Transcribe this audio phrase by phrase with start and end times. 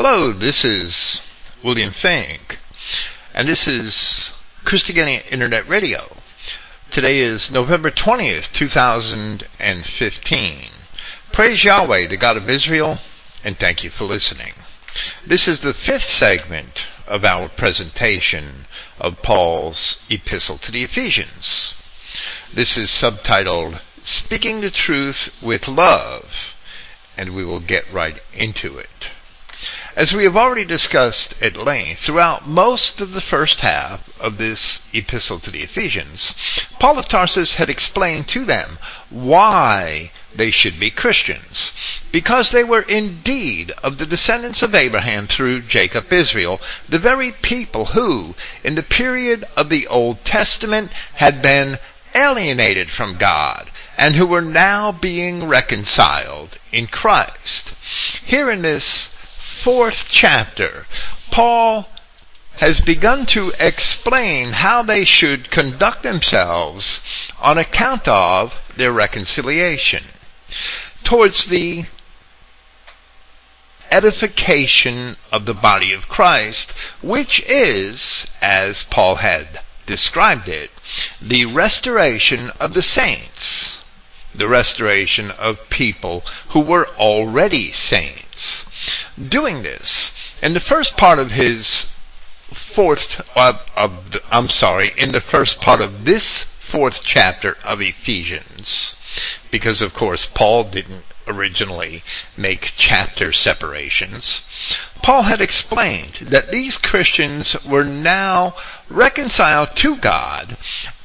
[0.00, 1.22] Hello, this is
[1.64, 2.58] William Finck,
[3.34, 4.32] and this is
[4.62, 6.18] Christogenea Internet Radio.
[6.88, 10.68] Today is November 20th, 2015.
[11.32, 12.98] Praise Yahweh, the God of Israel,
[13.42, 14.52] and thank you for listening.
[15.26, 18.68] This is the fifth segment of our presentation
[19.00, 21.74] of Paul's epistle to the Ephesians.
[22.54, 26.54] This is subtitled Speaking the Truth with Love,
[27.16, 29.08] and we will get right into it.
[29.98, 34.80] As we have already discussed at length throughout most of the first half of this
[34.92, 36.36] epistle to the Ephesians,
[36.78, 38.78] Paul of Tarsus had explained to them
[39.10, 41.72] why they should be Christians.
[42.12, 47.86] Because they were indeed of the descendants of Abraham through Jacob Israel, the very people
[47.86, 51.76] who, in the period of the Old Testament, had been
[52.14, 57.74] alienated from God and who were now being reconciled in Christ.
[58.24, 59.10] Here in this
[59.58, 60.86] fourth chapter,
[61.32, 61.88] Paul
[62.58, 67.02] has begun to explain how they should conduct themselves
[67.40, 70.04] on account of their reconciliation.
[71.02, 71.86] Towards the
[73.90, 80.70] edification of the body of Christ, which is, as Paul had described it,
[81.20, 83.82] the restoration of the saints,
[84.34, 88.66] the restoration of people who were already saints
[89.16, 90.12] doing this.
[90.42, 91.86] In the first part of his
[92.52, 97.80] fourth, uh, of the, I'm sorry, in the first part of this fourth chapter of
[97.80, 98.96] Ephesians,
[99.50, 102.02] because of course Paul didn't originally
[102.36, 104.42] make chapter separations,
[105.02, 108.54] Paul had explained that these Christians were now
[108.88, 110.56] reconciled to God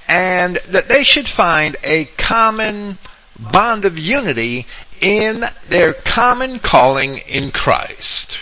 [0.08, 2.98] and that they should find a common
[3.40, 4.68] bond of unity
[5.04, 8.38] in their common calling in Christ.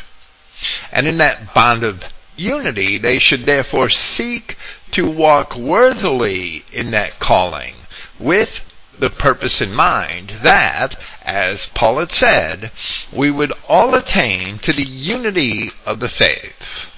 [0.91, 2.03] And in that bond of
[2.35, 4.57] unity, they should therefore seek
[4.91, 7.73] to walk worthily in that calling
[8.19, 8.61] with
[8.99, 12.71] the purpose in mind that, as Paul had said,
[13.11, 16.91] we would all attain to the unity of the faith.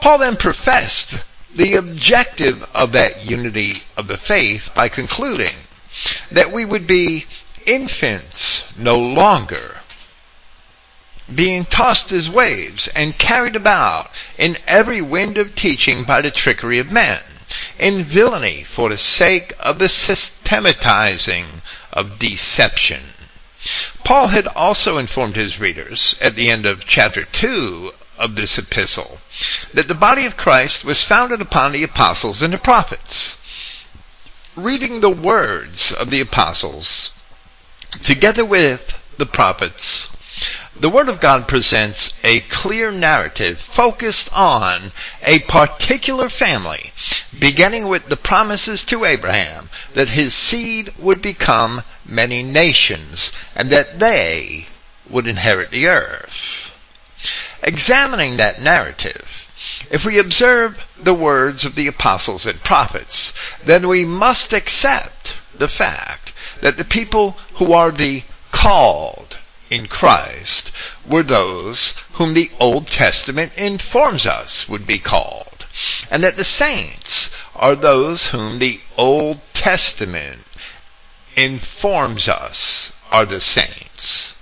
[0.00, 1.18] Paul then professed
[1.54, 5.54] the objective of that unity of the faith by concluding
[6.30, 7.26] that we would be
[7.68, 9.76] infants no longer,
[11.32, 16.78] being tossed as waves and carried about in every wind of teaching by the trickery
[16.78, 17.20] of men,
[17.78, 21.60] in villainy for the sake of the systematizing
[21.92, 23.02] of deception.
[24.02, 29.18] Paul had also informed his readers at the end of chapter 2 of this epistle
[29.74, 33.36] that the body of Christ was founded upon the apostles and the prophets.
[34.56, 37.10] Reading the words of the apostles
[38.02, 40.08] Together with the prophets,
[40.76, 46.92] the Word of God presents a clear narrative focused on a particular family,
[47.36, 53.98] beginning with the promises to Abraham that his seed would become many nations and that
[53.98, 54.66] they
[55.10, 56.70] would inherit the earth.
[57.62, 59.48] Examining that narrative,
[59.90, 63.32] if we observe the words of the apostles and prophets,
[63.64, 69.36] then we must accept the fact that the people who are the called
[69.70, 70.72] in Christ
[71.06, 75.66] were those whom the Old Testament informs us would be called,
[76.10, 80.44] and that the saints are those whom the Old Testament
[81.36, 84.36] informs us are the saints.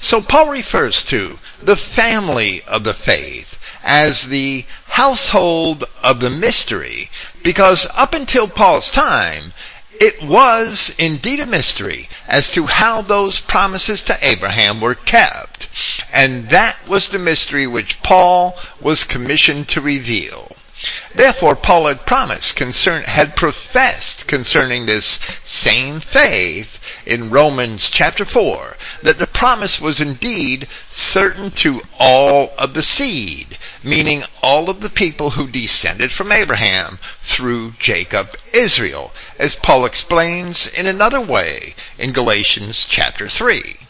[0.00, 7.08] So Paul refers to the family of the faith as the household of the mystery
[7.42, 9.52] because up until Paul's time,
[10.00, 15.68] it was indeed a mystery as to how those promises to Abraham were kept.
[16.10, 20.56] And that was the mystery which Paul was commissioned to reveal.
[21.14, 28.78] Therefore, Paul had promised, concern, had professed concerning this same faith in Romans chapter 4,
[29.02, 34.88] that the promise was indeed certain to all of the seed, meaning all of the
[34.88, 42.14] people who descended from Abraham through Jacob Israel, as Paul explains in another way in
[42.14, 43.80] Galatians chapter 3.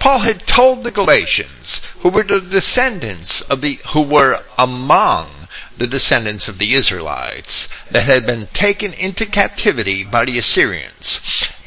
[0.00, 5.41] Paul had told the Galatians, who were the descendants of the, who were among
[5.78, 11.20] the descendants of the Israelites that had been taken into captivity by the Assyrians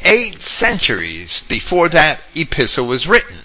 [0.05, 3.39] eight centuries before that epistle was written.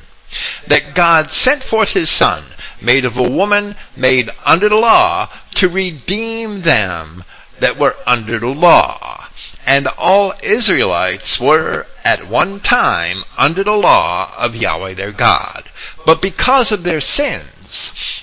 [0.68, 2.44] That God sent forth his son,
[2.80, 7.24] made of a woman, made under the law, to redeem them
[7.58, 9.26] that were under the law.
[9.66, 15.68] And all Israelites were at one time under the law of Yahweh their God.
[16.06, 17.00] But because of their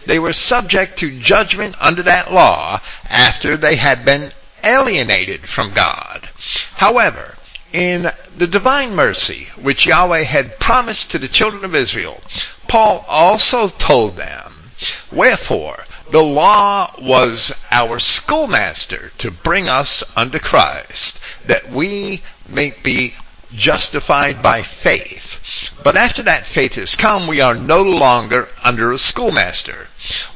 [0.06, 4.34] They were subject to judgment under that law after they had been
[4.64, 6.30] alienated from God.
[6.76, 7.38] However,
[7.74, 12.22] in the divine mercy which Yahweh had promised to the children of Israel,
[12.68, 14.72] Paul also told them,
[15.12, 23.16] Wherefore, the law was our schoolmaster to bring us unto Christ, that we may be
[23.52, 25.40] justified by faith.
[25.84, 29.88] But after that faith has come, we are no longer under a schoolmaster.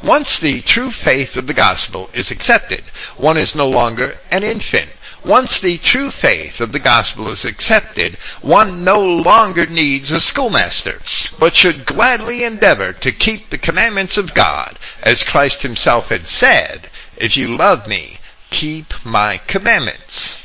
[0.03, 2.83] Once the true faith of the gospel is accepted,
[3.17, 4.89] one is no longer an infant.
[5.25, 10.99] Once the true faith of the gospel is accepted, one no longer needs a schoolmaster,
[11.37, 16.89] but should gladly endeavor to keep the commandments of God, as Christ himself had said,
[17.17, 18.17] if you love me,
[18.49, 20.37] keep my commandments.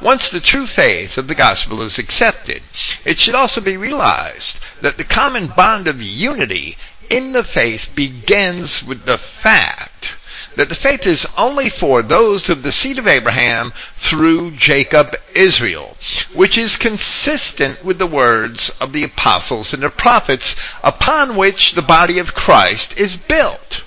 [0.00, 2.62] Once the true faith of the gospel is accepted,
[3.04, 6.76] it should also be realized that the common bond of unity
[7.10, 10.14] in the faith begins with the fact
[10.58, 15.96] that the faith is only for those of the seed of Abraham through Jacob Israel,
[16.34, 21.82] which is consistent with the words of the apostles and the prophets upon which the
[21.82, 23.84] body of Christ is built.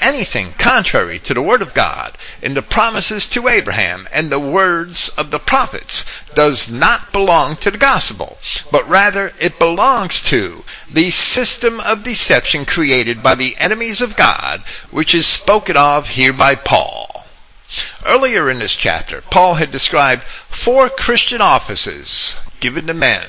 [0.00, 5.08] Anything contrary to the Word of God in the promises to Abraham and the words
[5.10, 8.38] of the prophets does not belong to the gospel,
[8.70, 14.62] but rather it belongs to the system of deception created by the enemies of God,
[14.92, 17.26] which is spoken of here by Paul.
[18.06, 23.26] Earlier in this chapter, Paul had described four Christian offices given to men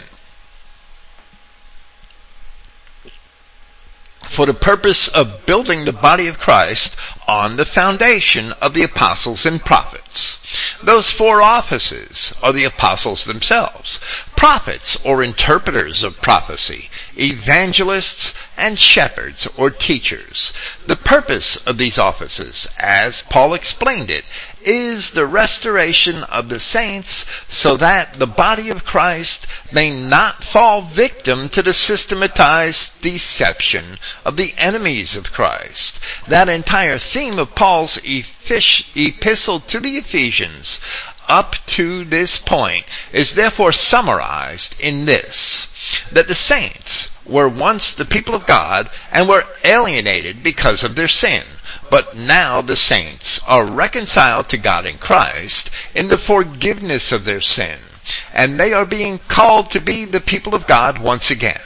[4.30, 6.96] for the purpose of building the body of Christ
[7.28, 10.40] on the foundation of the apostles and prophets.
[10.84, 14.00] Those four offices are the apostles themselves,
[14.40, 20.54] prophets or interpreters of prophecy, evangelists and shepherds or teachers.
[20.88, 24.24] The purpose of these offices, as Paul explained it,
[24.62, 30.84] is the restoration of the saints so that the body of Christ may not fall
[30.84, 36.00] victim to the systematized deception of the enemies of Christ.
[36.30, 40.80] That entire theme of Paul's epistle to the Ephesians
[41.30, 45.68] up to this point is therefore summarized in this,
[46.12, 51.08] that the saints were once the people of God and were alienated because of their
[51.08, 51.44] sin.
[51.90, 57.42] But now the saints are reconciled to God in Christ in the forgiveness of their
[57.42, 57.80] sin.
[58.34, 61.62] And they are being called to be the people of God once again.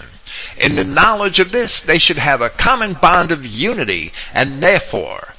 [0.57, 5.33] In the knowledge of this, they should have a common bond of unity and therefore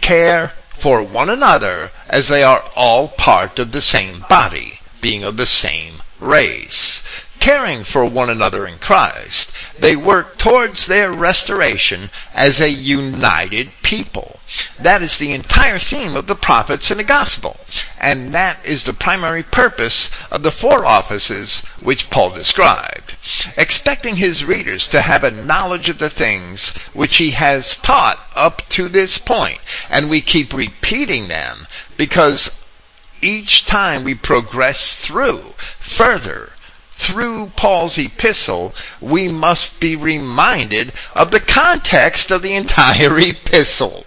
[0.00, 5.36] care for one another as they are all part of the same body, being of
[5.36, 7.02] the same race
[7.40, 14.38] caring for one another in Christ, they work towards their restoration as a united people.
[14.80, 17.58] That is the entire theme of the prophets and the gospel.
[17.98, 23.16] And that is the primary purpose of the four offices which Paul described.
[23.56, 28.62] Expecting his readers to have a knowledge of the things which he has taught up
[28.70, 29.20] to this.
[29.90, 32.50] And we keep repeating them because
[33.20, 36.52] each time we progress through further
[36.98, 44.04] through Paul's epistle, we must be reminded of the context of the entire epistle.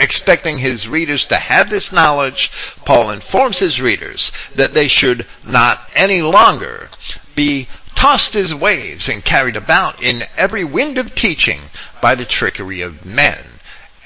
[0.00, 2.50] Expecting his readers to have this knowledge,
[2.84, 6.90] Paul informs his readers that they should not any longer
[7.36, 11.70] be tossed as waves and carried about in every wind of teaching
[12.02, 13.60] by the trickery of men.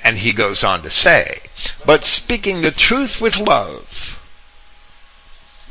[0.05, 1.41] And he goes on to say,
[1.87, 4.20] but speaking the truth with love,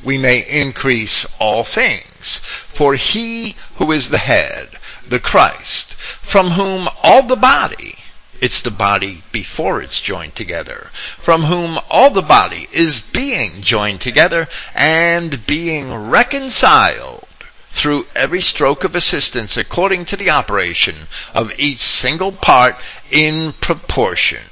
[0.03, 2.41] we may increase all things.
[2.73, 4.77] For he who is the head,
[5.07, 7.95] the Christ, from whom all the body,
[8.41, 10.91] it's the body before it's joined together,
[11.21, 17.25] from whom all the body is being joined together and being reconciled
[17.71, 22.75] through every stroke of assistance according to the operation of each single part
[23.11, 24.48] in proportion.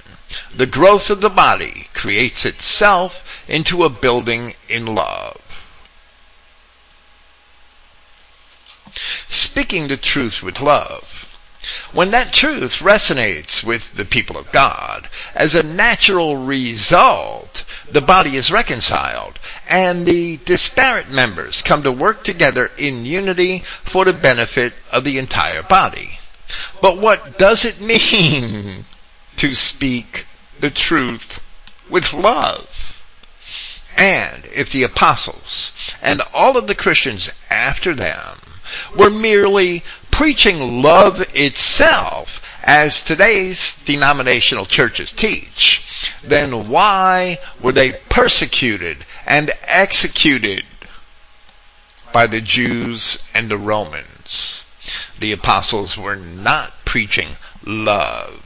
[0.54, 5.42] The growth of the body creates itself into a building in love.
[9.30, 11.28] Speaking the truth with love.
[11.92, 18.38] When that truth resonates with the people of God, as a natural result, the body
[18.38, 24.74] is reconciled, and the disparate members come to work together in unity for the benefit
[24.92, 26.20] of the entire body.
[26.82, 28.86] But what does it mean
[29.38, 30.26] to speak
[30.60, 31.40] the truth
[31.90, 33.02] with love.
[33.96, 38.38] And if the apostles and all of the Christians after them
[38.96, 45.84] were merely preaching love itself as today's denominational churches teach,
[46.24, 50.66] then why were they persecuted and executed
[52.14, 54.64] by the Jews and the Romans?
[55.20, 58.44] The apostles were not preaching love.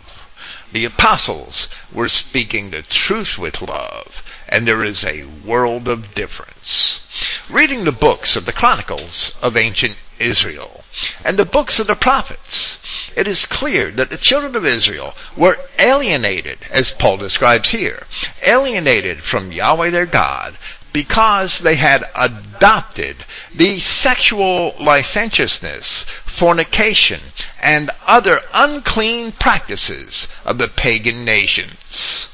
[0.71, 7.01] The apostles were speaking the truth with love, and there is a world of difference.
[7.49, 10.85] Reading the books of the Chronicles of ancient Israel
[11.25, 12.77] and the books of the prophets,
[13.17, 18.07] it is clear that the children of Israel were alienated, as Paul describes here,
[18.41, 20.57] alienated from Yahweh their God
[20.93, 27.21] because they had adopted the sexual licentiousness, fornication,
[27.61, 32.27] and other unclean practices of the pagan nations.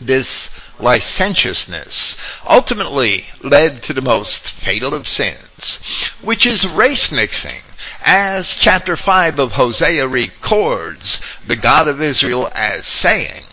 [0.00, 2.16] This licentiousness
[2.48, 5.78] ultimately led to the most fatal of sins,
[6.22, 7.60] which is race mixing,
[8.02, 13.44] as chapter 5 of Hosea records the God of Israel as saying,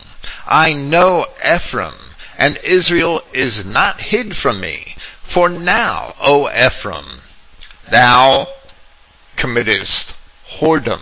[0.45, 1.95] I know Ephraim
[2.37, 4.95] and Israel is not hid from me.
[5.23, 7.21] For now, O Ephraim,
[7.91, 8.47] thou
[9.35, 10.13] committest
[10.59, 11.01] whoredom,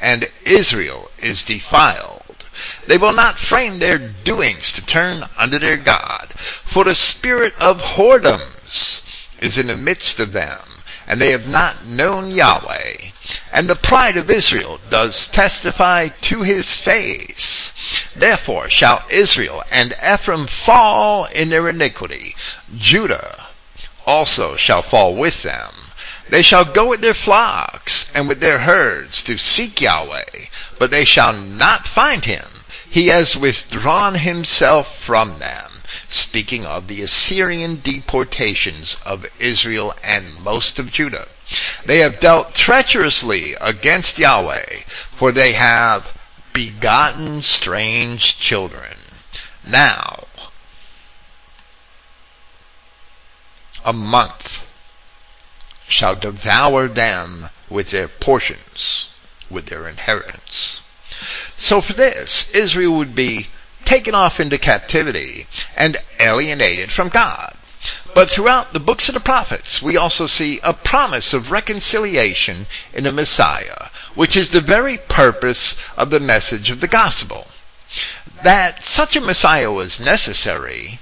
[0.00, 2.44] and Israel is defiled.
[2.86, 7.80] They will not frame their doings to turn unto their God, for the spirit of
[7.80, 9.02] whoredoms
[9.40, 10.60] is in the midst of them,
[11.06, 13.11] and they have not known Yahweh.
[13.52, 17.72] And the pride of Israel does testify to his face.
[18.16, 22.34] Therefore shall Israel and Ephraim fall in their iniquity.
[22.76, 23.46] Judah
[24.06, 25.72] also shall fall with them.
[26.28, 30.46] They shall go with their flocks and with their herds to seek Yahweh,
[30.78, 32.48] but they shall not find him.
[32.88, 35.72] He has withdrawn himself from them
[36.08, 41.28] speaking of the Assyrian deportations of Israel and most of Judah.
[41.86, 44.82] They have dealt treacherously against Yahweh,
[45.16, 46.06] for they have
[46.52, 48.96] begotten strange children.
[49.66, 50.26] Now,
[53.84, 54.60] a month
[55.88, 59.08] shall devour them with their portions,
[59.50, 60.80] with their inheritance.
[61.58, 63.48] So for this, Israel would be
[63.84, 67.56] taken off into captivity and alienated from God.
[68.14, 73.04] But throughout the books of the prophets, we also see a promise of reconciliation in
[73.04, 77.46] the Messiah, which is the very purpose of the message of the gospel.
[78.44, 81.00] That such a Messiah was necessary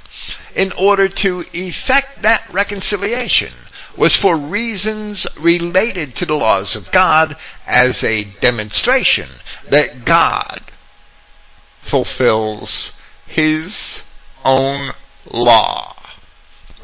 [0.55, 3.53] in order to effect that reconciliation
[3.97, 9.29] was for reasons related to the laws of God as a demonstration
[9.69, 10.63] that God
[11.83, 12.93] fulfills
[13.27, 14.03] his
[14.45, 14.93] own
[15.27, 15.97] law,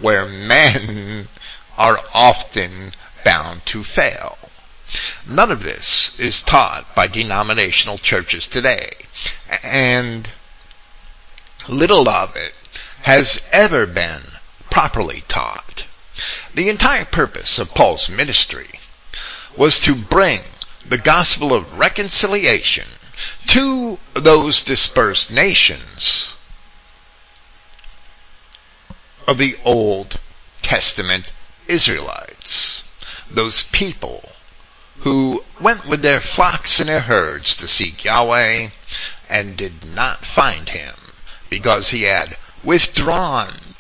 [0.00, 1.28] where men
[1.76, 2.92] are often
[3.24, 4.38] bound to fail.
[5.26, 8.92] None of this is taught by denominational churches today,
[9.62, 10.30] and
[11.68, 12.52] little of it
[13.02, 14.22] has ever been
[14.70, 15.86] properly taught.
[16.54, 18.80] The entire purpose of Paul's ministry
[19.56, 20.42] was to bring
[20.88, 22.88] the gospel of reconciliation
[23.48, 26.35] to those dispersed nations
[29.26, 30.21] of the Old
[30.62, 31.26] Testament
[31.68, 32.83] Israelites.
[33.30, 34.30] Those people
[34.99, 38.71] who went with their flocks and their herds to seek Yahweh
[39.28, 40.95] and did not find him
[41.50, 43.75] because he had withdrawn.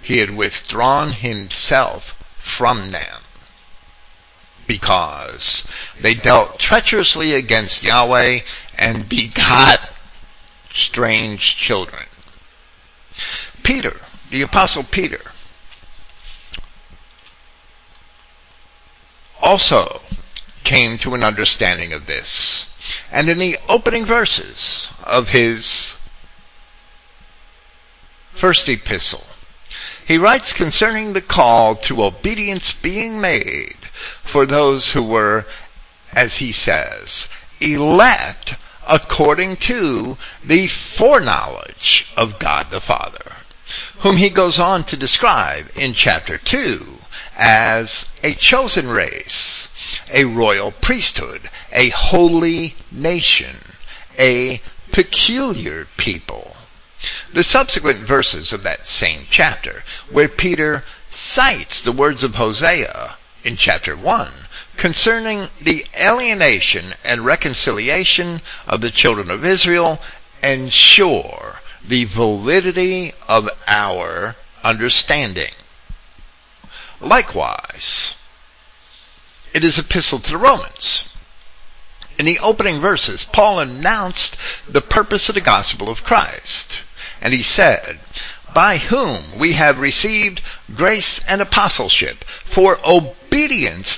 [0.00, 3.22] He had withdrawn himself from them
[4.66, 5.66] because
[6.00, 8.40] they dealt treacherously against Yahweh
[8.76, 9.90] and begot
[10.72, 12.04] strange children.
[13.62, 15.32] Peter, the apostle Peter,
[19.40, 20.02] also
[20.64, 22.68] came to an understanding of this.
[23.10, 25.96] And in the opening verses of his
[28.34, 29.24] first epistle,
[30.06, 33.76] he writes concerning the call to obedience being made
[34.24, 35.46] for those who were,
[36.12, 37.28] as he says,
[37.60, 38.56] elect
[38.88, 43.34] according to the foreknowledge of God the Father,
[43.98, 46.98] whom he goes on to describe in chapter 2
[47.36, 49.68] as a chosen race,
[50.10, 53.58] a royal priesthood, a holy nation,
[54.18, 56.56] a peculiar people.
[57.32, 63.56] The subsequent verses of that same chapter, where Peter cites the words of Hosea in
[63.56, 64.32] chapter 1
[64.78, 70.00] concerning the alienation and reconciliation of the children of Israel
[70.42, 75.52] ensure the validity of our understanding.
[77.00, 78.14] Likewise,
[79.52, 81.06] in his epistle to the Romans.
[82.18, 84.36] In the opening verses, Paul announced
[84.68, 86.78] the purpose of the gospel of Christ.
[87.20, 88.00] And he said,
[88.54, 90.42] by whom we have received
[90.74, 93.17] grace and apostleship for obedience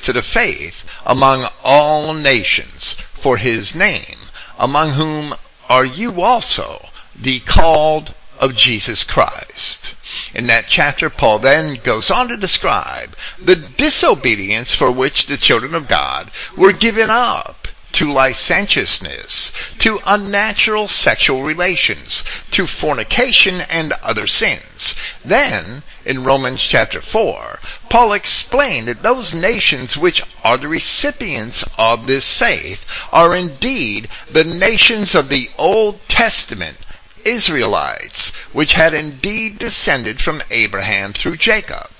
[0.00, 4.18] to the faith among all nations for his name,
[4.58, 5.34] among whom
[5.68, 9.94] are you also, the called of Jesus Christ.
[10.34, 15.74] In that chapter, Paul then goes on to describe the disobedience for which the children
[15.74, 17.59] of God were given up
[17.92, 24.94] to licentiousness, to unnatural sexual relations, to fornication and other sins.
[25.24, 32.06] Then, in Romans chapter 4, Paul explained that those nations which are the recipients of
[32.06, 36.78] this faith are indeed the nations of the Old Testament
[37.24, 41.90] Israelites, which had indeed descended from Abraham through Jacob.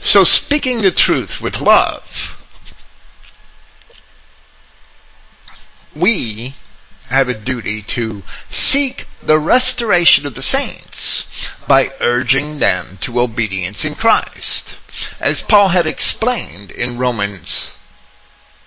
[0.00, 2.36] So speaking the truth with love,
[5.94, 6.54] we
[7.08, 11.26] have a duty to seek the restoration of the saints
[11.66, 14.76] by urging them to obedience in Christ.
[15.18, 17.72] As Paul had explained in Romans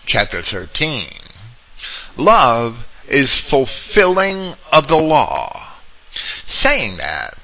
[0.05, 1.13] chapter 13.
[2.17, 5.73] Love is fulfilling of the law.
[6.47, 7.38] Saying that,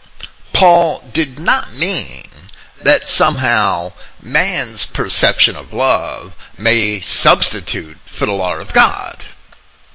[0.54, 2.28] Paul did not mean
[2.84, 9.24] that somehow man's perception of love may substitute for the law of God.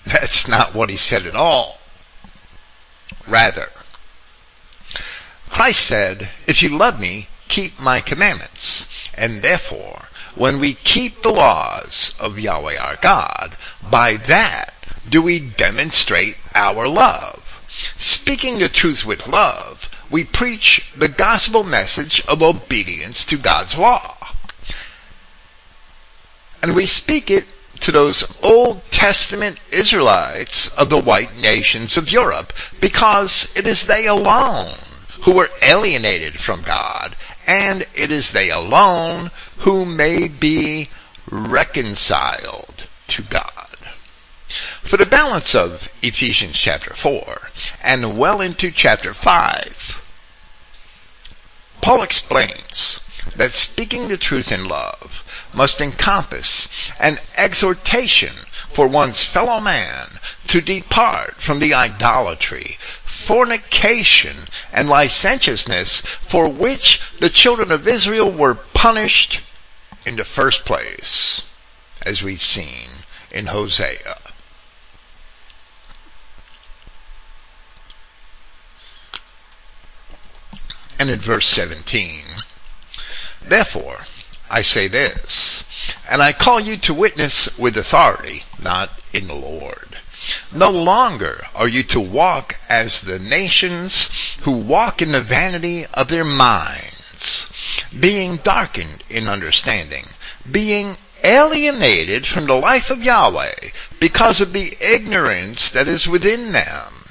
[0.04, 1.78] That's not what he said at all.
[3.26, 3.70] Rather,
[5.48, 8.86] Christ said, if you love me, keep my commandments.
[9.14, 13.56] And therefore, when we keep the laws of Yahweh our God,
[13.88, 14.72] by that
[15.08, 17.42] do we demonstrate our love.
[17.98, 24.14] Speaking the truth with love, we preach the gospel message of obedience to God's law.
[26.62, 27.46] And we speak it
[27.80, 34.06] to those Old Testament Israelites of the white nations of Europe because it is they
[34.06, 34.76] alone
[35.22, 40.90] who were alienated from God and it is they alone who may be
[41.28, 43.68] reconciled to God.
[44.84, 47.50] For the balance of Ephesians chapter 4
[47.82, 50.01] and well into chapter 5,
[51.82, 53.00] Paul explains
[53.36, 56.68] that speaking the truth in love must encompass
[57.00, 58.36] an exhortation
[58.72, 67.28] for one's fellow man to depart from the idolatry, fornication, and licentiousness for which the
[67.28, 69.42] children of Israel were punished
[70.06, 71.42] in the first place,
[72.06, 72.88] as we've seen
[73.32, 74.21] in Hosea.
[81.02, 82.22] And in verse 17,
[83.44, 84.06] Therefore,
[84.48, 85.64] I say this,
[86.08, 89.98] and I call you to witness with authority, not in the Lord.
[90.52, 94.10] No longer are you to walk as the nations
[94.42, 97.48] who walk in the vanity of their minds,
[97.98, 100.06] being darkened in understanding,
[100.48, 107.06] being alienated from the life of Yahweh because of the ignorance that is within them.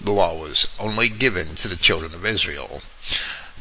[0.00, 2.80] The law was only given to the children of Israel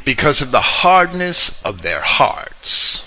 [0.04, 3.04] because of the hardness of their hearts.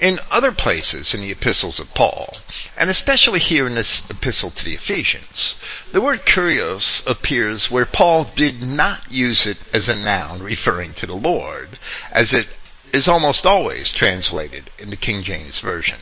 [0.00, 2.36] In other places in the epistles of Paul,
[2.76, 5.56] and especially here in this epistle to the Ephesians,
[5.92, 11.06] the word kurios appears where Paul did not use it as a noun referring to
[11.06, 11.78] the Lord,
[12.10, 12.48] as it
[12.92, 16.00] is almost always translated in the King James Version.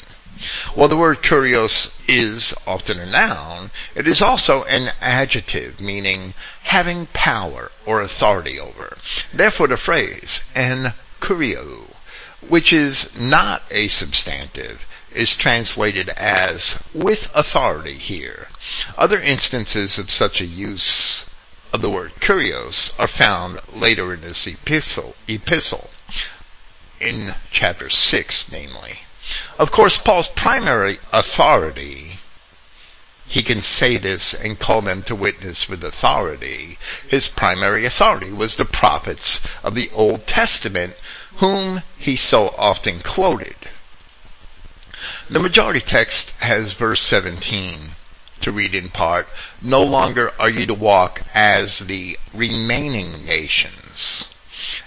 [0.75, 7.07] While the word kurios is often a noun, it is also an adjective meaning having
[7.07, 8.97] power or authority over.
[9.33, 11.95] Therefore the phrase, en kurio,
[12.41, 18.49] which is not a substantive, is translated as with authority here.
[18.97, 21.27] Other instances of such a use
[21.73, 25.91] of the word kurios are found later in this epistle, epistle
[27.01, 29.01] in chapter 6 namely.
[29.59, 32.19] Of course, Paul's primary authority,
[33.27, 36.79] he can say this and call them to witness with authority.
[37.09, 40.95] His primary authority was the prophets of the Old Testament
[41.37, 43.57] whom he so often quoted.
[45.29, 47.97] The majority text has verse 17
[48.41, 49.29] to read in part,
[49.61, 54.29] no longer are you to walk as the remaining nations.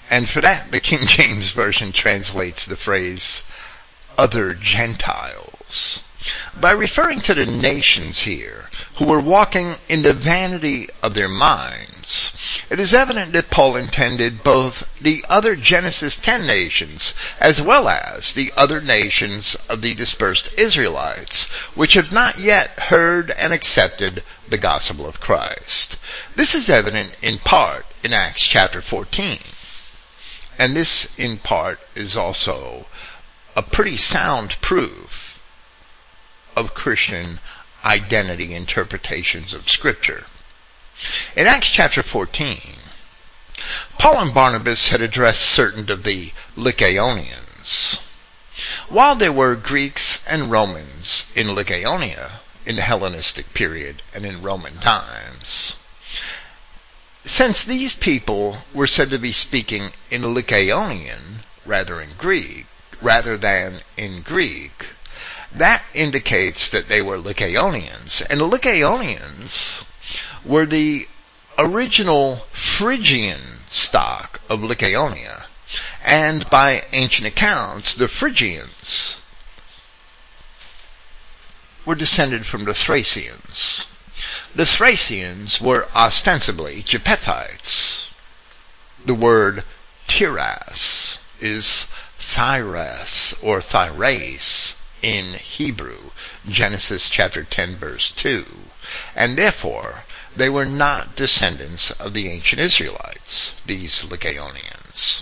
[0.10, 3.44] And for that, the King James Version translates the phrase,
[4.17, 6.02] other Gentiles.
[6.60, 12.32] By referring to the nations here, who were walking in the vanity of their minds.
[12.69, 18.34] It is evident that Paul intended both the other Genesis 10 nations as well as
[18.34, 21.45] the other nations of the dispersed Israelites,
[21.76, 25.97] which have not yet heard and accepted the gospel of Christ.
[26.36, 29.39] This is evident in part in Acts chapter 14.
[30.60, 32.86] And this in part is also
[33.56, 35.39] a pretty sound proof
[36.56, 37.39] of Christian
[37.86, 40.26] identity interpretations of scripture.
[41.36, 42.76] In Acts chapter 14,
[44.00, 48.00] Paul and Barnabas had addressed certain of the Lycaonians.
[48.89, 54.78] While there were Greeks and Romans in Lycaonia in the Hellenistic period and in Roman
[54.80, 55.76] times,
[57.26, 62.68] since these people were said to be speaking in Lycaonian rather than Greek,
[63.04, 64.88] rather than in Greek,
[65.54, 68.26] that indicates that they were Lycaonians.
[68.30, 69.84] And the Lycaonians
[70.44, 71.08] were the
[71.58, 75.46] original Phrygian stock of Lycaonia.
[76.04, 79.18] And by ancient accounts, the Phrygians
[81.86, 83.88] were descended from the Thracians.
[84.56, 88.06] The Thracians were ostensibly Japhethites.
[89.06, 89.63] The word
[90.08, 91.88] Tiras is
[92.34, 96.10] Thyras or Thyres in Hebrew,
[96.50, 98.46] Genesis chapter 10 verse 2.
[99.15, 105.22] And therefore, they were not descendants of the ancient Israelites, these Lycaonians.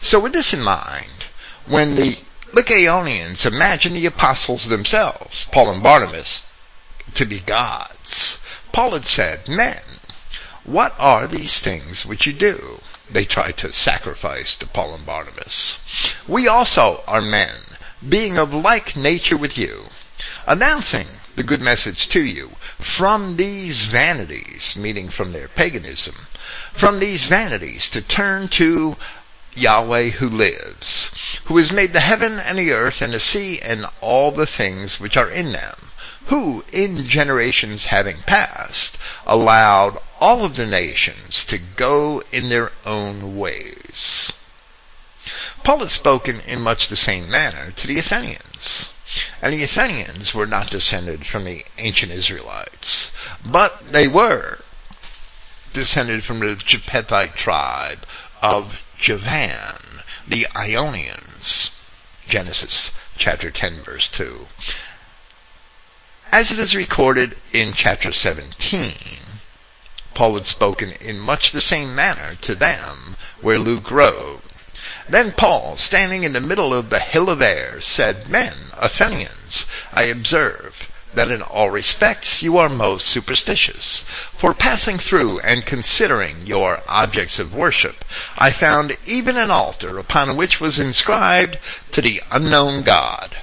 [0.00, 1.24] So with this in mind,
[1.66, 2.18] when the
[2.52, 6.44] Lycaonians imagined the apostles themselves, Paul and Barnabas,
[7.14, 8.38] to be gods,
[8.70, 9.82] Paul had said, Men,
[10.62, 12.80] what are these things which you do?
[13.14, 15.78] They tried to sacrifice to Paul and Barnabas.
[16.26, 17.60] We also are men,
[18.08, 19.90] being of like nature with you,
[20.48, 26.26] announcing the good message to you from these vanities, meaning from their paganism,
[26.72, 28.96] from these vanities to turn to
[29.54, 31.12] Yahweh who lives,
[31.44, 34.98] who has made the heaven and the earth and the sea and all the things
[34.98, 35.92] which are in them,
[36.26, 43.36] who, in generations having passed, allowed all of the nations to go in their own
[43.36, 44.32] ways.
[45.62, 48.90] Paul had spoken in much the same manner to the Athenians.
[49.40, 53.12] And the Athenians were not descended from the ancient Israelites,
[53.44, 54.60] but they were
[55.72, 58.06] descended from the Japhethite tribe
[58.42, 61.70] of Javan, the Ionians.
[62.26, 64.46] Genesis chapter 10 verse 2.
[66.34, 68.94] As it is recorded in chapter 17,
[70.14, 74.42] Paul had spoken in much the same manner to them where Luke wrote,
[75.08, 80.06] then Paul, standing in the middle of the hill of Ares, said, Men, Athenians, I
[80.06, 84.04] observe that in all respects you are most superstitious.
[84.36, 88.04] For passing through and considering your objects of worship,
[88.36, 91.58] I found even an altar upon which was inscribed
[91.92, 93.36] to the unknown God.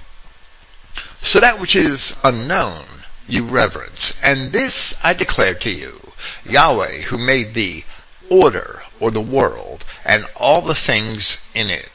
[1.24, 2.86] So that which is unknown
[3.28, 6.12] you reverence, and this I declare to you,
[6.44, 7.86] Yahweh who made the
[8.30, 11.90] order or the world and all the things in it.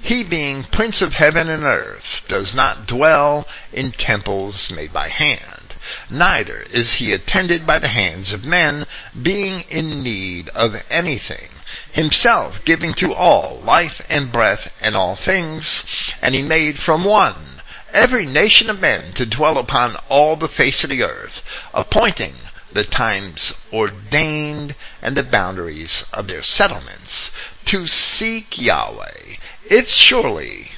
[0.00, 5.74] He being Prince of heaven and earth does not dwell in temples made by hand,
[6.10, 8.86] neither is he attended by the hands of men,
[9.20, 11.50] being in need of anything,
[11.92, 15.84] himself giving to all life and breath and all things,
[16.20, 17.53] and he made from one
[17.94, 22.34] every nation of men to dwell upon all the face of the earth, appointing
[22.72, 27.30] the times ordained and the boundaries of their settlements
[27.64, 29.36] to seek Yahweh.
[29.70, 30.72] If surely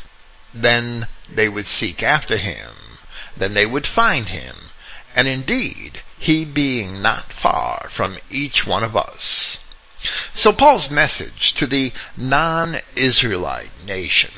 [0.52, 2.98] then they would seek after him,
[3.36, 4.56] then they would find him,
[5.14, 9.58] and indeed, he being not far from each one of us.
[10.34, 14.32] So Paul's message to the non-Israelite nation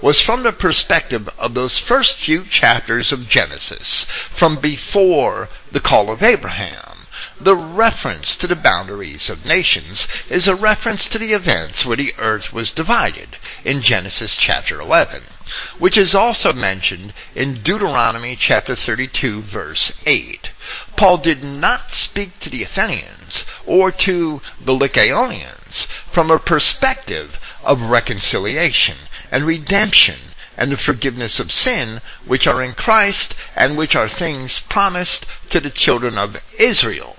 [0.00, 6.10] was from the perspective of those first few chapters of Genesis, from before the call
[6.10, 7.06] of Abraham.
[7.40, 12.14] The reference to the boundaries of nations is a reference to the events where the
[12.16, 15.24] earth was divided in Genesis chapter 11,
[15.78, 20.52] which is also mentioned in Deuteronomy chapter 32 verse 8.
[20.96, 27.82] Paul did not speak to the Athenians or to the Lycaonians from a perspective of
[27.82, 28.96] reconciliation
[29.34, 30.20] and redemption
[30.56, 35.58] and the forgiveness of sin, which are in Christ and which are things promised to
[35.58, 37.16] the children of Israel.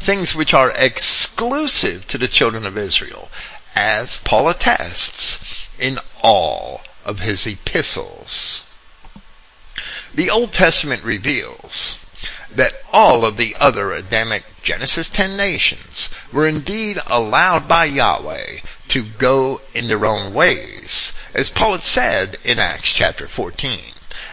[0.00, 3.28] Things which are exclusive to the children of Israel,
[3.76, 5.44] as Paul attests
[5.78, 8.64] in all of his epistles.
[10.14, 11.98] The Old Testament reveals
[12.54, 19.04] that all of the other Adamic Genesis 10 nations were indeed allowed by Yahweh to
[19.18, 23.80] go in their own ways, as Paul had said in Acts chapter 14.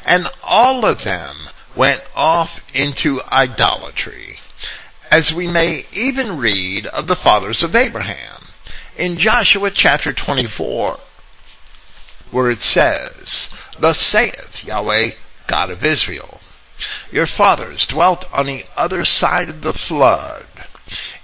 [0.06, 4.40] And all of them went off into idolatry,
[5.12, 8.46] as we may even read of the fathers of Abraham
[8.98, 11.00] in Joshua chapter 24,
[12.32, 15.12] where it says, Thus saith Yahweh,
[15.48, 16.35] God of Israel,
[17.12, 20.48] Your fathers dwelt on the other side of the flood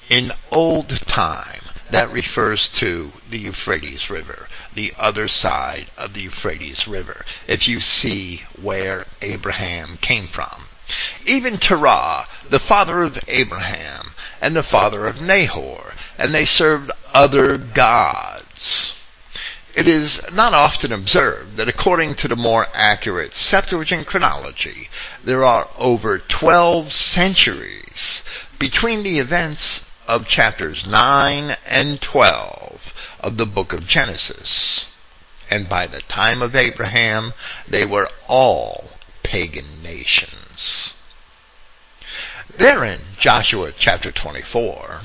[0.09, 1.61] in old time.
[1.89, 7.81] That refers to the Euphrates River, the other side of the Euphrates River, if you
[7.81, 10.67] see where Abraham came from.
[11.25, 17.57] Even Terah, the father of Abraham, and the father of Nahor, and they served other
[17.57, 18.95] gods.
[19.73, 24.89] It is not often observed that according to the more accurate Septuagint chronology,
[25.23, 28.21] there are over 12 centuries
[28.59, 34.87] between the events of chapters 9 and 12 of the book of Genesis.
[35.49, 37.33] And by the time of Abraham,
[37.65, 38.89] they were all
[39.23, 40.95] pagan nations.
[42.57, 45.01] There in Joshua chapter 24,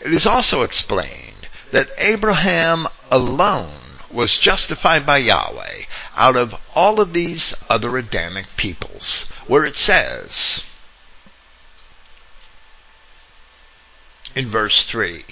[0.00, 5.84] it is also explained that Abraham alone was justified by Yahweh
[6.16, 10.62] out of all of these other Adamic peoples, where it says
[14.34, 15.24] in verse 3,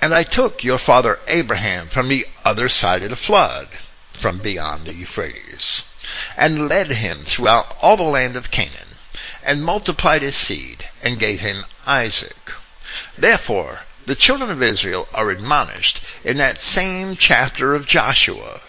[0.00, 3.68] And I took your father Abraham from the other side of the flood,
[4.12, 5.84] from beyond the Euphrates,
[6.36, 8.96] and led him throughout all the land of Canaan,
[9.42, 12.52] and multiplied his seed, and gave him Isaac.
[13.16, 18.60] Therefore, the children of Israel are admonished in that same chapter of Joshua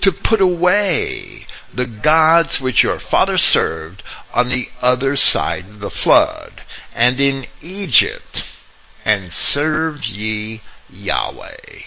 [0.00, 5.90] to put away the gods which your father served on the other side of the
[5.90, 6.62] flood
[6.94, 8.42] and in Egypt
[9.04, 11.82] and serve ye Yahweh.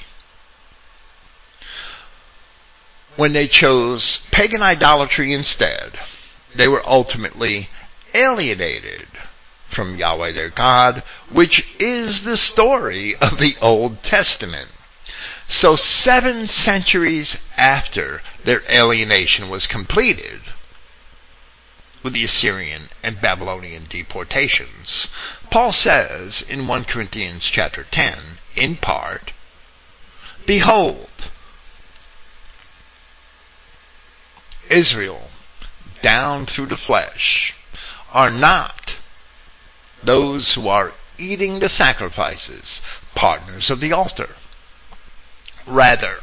[3.16, 5.98] When they chose pagan idolatry instead,
[6.54, 7.70] they were ultimately
[8.14, 9.08] alienated
[9.70, 14.70] from Yahweh their God, which is the story of the Old Testament.
[15.48, 20.42] So seven centuries after their alienation was completed,
[22.04, 25.08] with the Assyrian and Babylonian deportations,
[25.50, 28.20] Paul says in 1 Corinthians chapter 10,
[28.56, 29.34] in part,
[30.46, 31.10] Behold,
[34.70, 35.30] Israel,
[36.02, 37.54] down through the flesh,
[38.12, 38.98] are not
[40.04, 42.82] those who are eating the sacrifices,
[43.16, 44.36] partners of the altar.
[45.68, 46.20] Rather,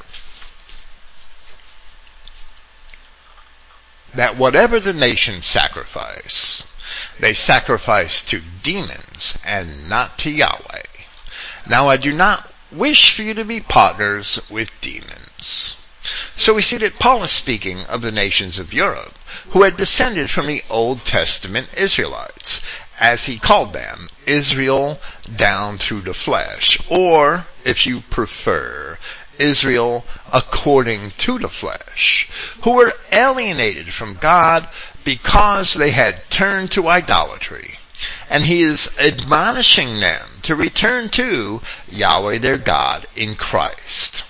[4.15, 6.63] that whatever the nations sacrifice,
[7.21, 10.83] they sacrifice to demons and not to Yahweh.
[11.69, 15.77] Now I do not wish for you to be partners with demons.
[16.37, 19.19] So we see that Paul is speaking of the nations of Europe
[19.51, 22.61] who had descended from the Old Testament Israelites
[22.99, 24.99] as he called them, Israel
[25.35, 28.99] down through the flesh, or, if you prefer,
[29.39, 32.29] Israel according to the flesh,
[32.63, 34.69] who were alienated from God
[35.05, 37.79] because they had turned to idolatry.
[38.29, 44.23] And he is admonishing them to return to Yahweh their God in Christ.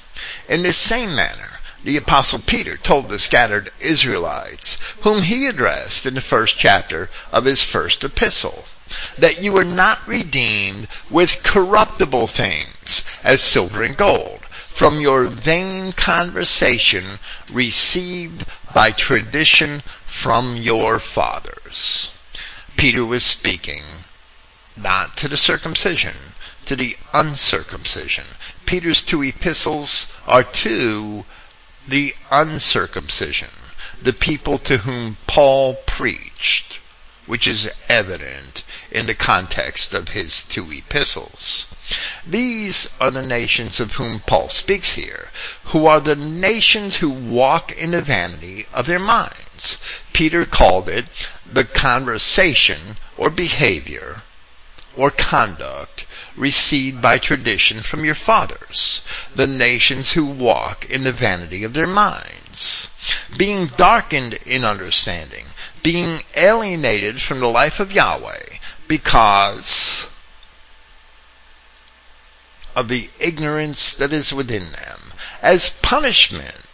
[0.49, 1.56] In this same manner,
[1.87, 7.45] the apostle Peter told the scattered Israelites, whom he addressed in the first chapter of
[7.45, 8.65] his first epistle,
[9.17, 14.41] that you were not redeemed with corruptible things as silver and gold
[14.75, 17.21] from your vain conversation
[17.53, 18.45] received
[18.75, 22.11] by tradition from your fathers.
[22.77, 23.85] Peter was speaking
[24.77, 26.17] not to the circumcision,
[26.65, 28.27] to the uncircumcision.
[28.67, 31.25] Peter's two epistles are to
[31.89, 33.51] the uncircumcision,
[34.03, 36.81] the people to whom Paul preached,
[37.27, 41.67] which is evident in the context of his two epistles.
[42.27, 45.31] These are the nations of whom Paul speaks here,
[45.67, 49.79] who are the nations who walk in the vanity of their minds.
[50.13, 51.07] Peter called it
[51.45, 54.23] the conversation or behavior
[54.97, 56.06] or conduct
[56.37, 59.03] received by tradition from your fathers,
[59.35, 62.89] the nations who walk in the vanity of their minds,
[63.37, 65.47] being darkened in understanding,
[65.83, 70.07] being alienated from the life of Yahweh because
[72.75, 76.66] of the ignorance that is within them, as punishment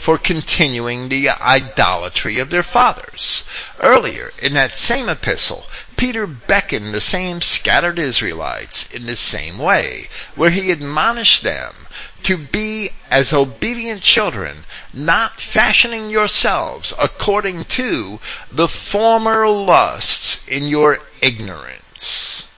[0.00, 3.44] for continuing the idolatry of their fathers.
[3.82, 10.08] Earlier, in that same epistle, Peter beckoned the same scattered Israelites in the same way,
[10.34, 11.74] where he admonished them
[12.22, 21.00] to be as obedient children, not fashioning yourselves according to the former lusts in your
[21.20, 22.48] ignorance.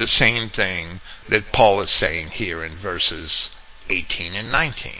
[0.00, 3.50] The same thing that Paul is saying here in verses
[3.90, 4.92] 18 and 19.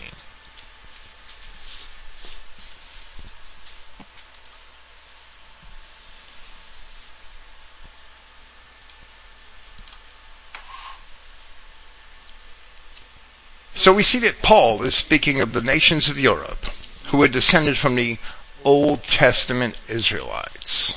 [13.75, 16.67] So we see that Paul is speaking of the nations of Europe
[17.09, 18.19] who had descended from the
[18.65, 20.93] Old Testament Israelites,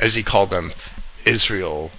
[0.00, 0.72] as he called them
[1.26, 1.92] Israel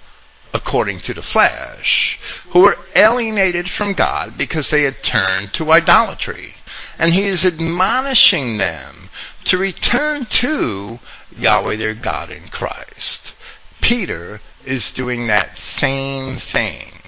[0.54, 2.18] according to the flesh,
[2.50, 6.54] who were alienated from God because they had turned to idolatry.
[6.98, 9.08] And he is admonishing them
[9.44, 11.00] to return to
[11.36, 13.32] Yahweh their God in Christ.
[13.80, 17.00] Peter is doing that same thing.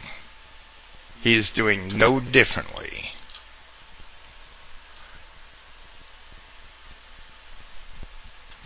[1.21, 3.11] He is doing no differently.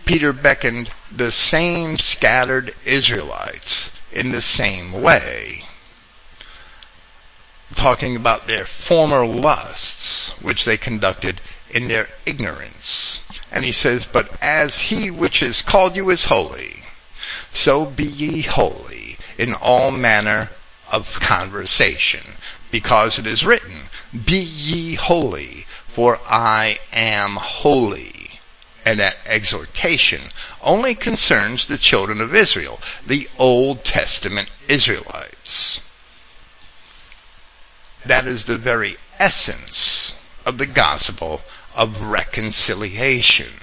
[0.05, 5.63] Peter beckoned the same scattered Israelites in the same way.
[7.75, 13.19] Talking about their former lusts, which they conducted in their ignorance.
[13.51, 16.83] And he says, But as he which is called you is holy,
[17.53, 20.49] so be ye holy in all manner
[20.91, 22.37] of conversation,
[22.71, 23.89] because it is written,
[24.25, 28.18] Be ye holy, for I am holy
[28.89, 30.31] and that exhortation
[30.63, 35.81] only concerns the children of Israel, the Old Testament Israelites.
[38.03, 41.41] That is the very essence of the gospel
[41.75, 43.59] of reconciliation.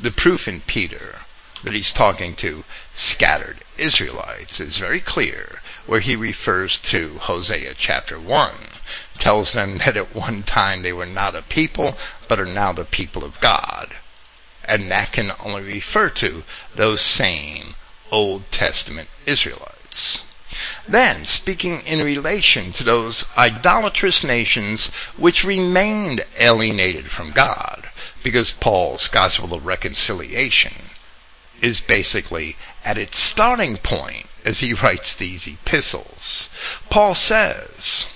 [0.00, 1.18] The proof in Peter
[1.64, 8.18] that he's talking to scattered Israelites is very clear, where he refers to Hosea chapter
[8.20, 8.54] 1,
[9.18, 11.96] tells them that at one time they were not a people,
[12.28, 13.96] but are now the people of God.
[14.64, 17.74] And that can only refer to those same
[18.10, 20.24] Old Testament Israelites.
[20.86, 27.88] Then, speaking in relation to those idolatrous nations which remained alienated from God,
[28.22, 30.90] because Paul's gospel of reconciliation
[31.62, 36.48] is basically at its starting point as he writes these epistles.
[36.90, 38.06] Paul says,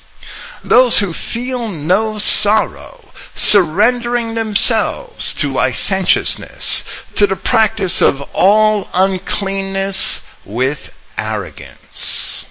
[0.65, 6.83] those who feel no sorrow, surrendering themselves to licentiousness,
[7.15, 12.47] to the practice of all uncleanness with arrogance.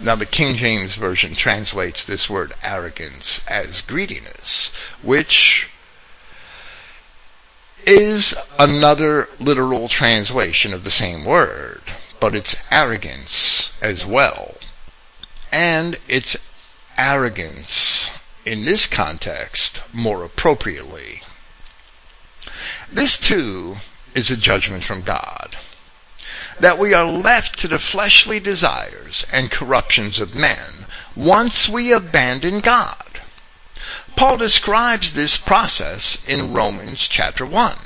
[0.00, 4.70] Now the King James Version translates this word arrogance as greediness,
[5.02, 5.68] which
[7.88, 11.80] is another literal translation of the same word,
[12.20, 14.56] but it's arrogance as well.
[15.50, 16.36] And it's
[16.98, 18.10] arrogance
[18.44, 21.22] in this context more appropriately.
[22.92, 23.78] This too
[24.14, 25.56] is a judgment from God
[26.60, 32.60] that we are left to the fleshly desires and corruptions of men once we abandon
[32.60, 33.07] God.
[34.18, 37.78] Paul describes this process in Romans chapter 1.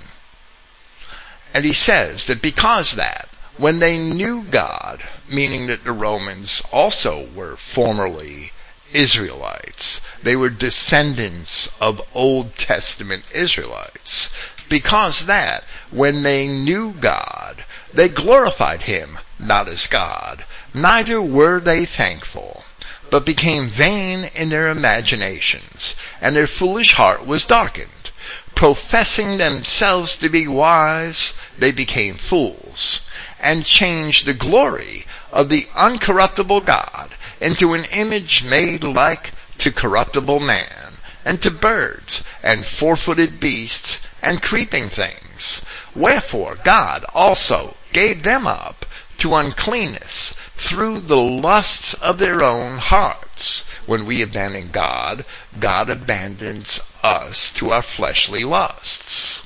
[1.52, 7.28] And he says that because that, when they knew God, meaning that the Romans also
[7.34, 8.52] were formerly
[8.94, 14.30] Israelites, they were descendants of Old Testament Israelites.
[14.70, 21.84] Because that, when they knew God, they glorified him not as God, neither were they
[21.84, 22.64] thankful,
[23.12, 28.10] but became vain in their imaginations, and their foolish heart was darkened.
[28.54, 33.02] Professing themselves to be wise, they became fools,
[33.38, 40.40] and changed the glory of the uncorruptible God into an image made like to corruptible
[40.40, 45.60] man, and to birds, and four-footed beasts, and creeping things.
[45.94, 48.86] Wherefore God also gave them up
[49.22, 53.64] to uncleanness through the lusts of their own hearts.
[53.86, 55.24] When we abandon God,
[55.60, 59.44] God abandons us to our fleshly lusts.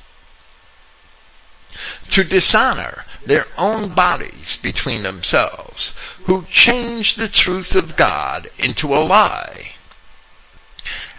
[2.09, 5.93] To dishonor their own bodies between themselves,
[6.25, 9.73] who change the truth of God into a lie,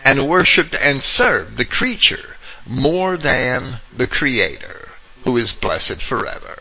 [0.04, 4.90] and worshipped and served the creature more than the Creator,
[5.26, 6.57] who is blessed forever.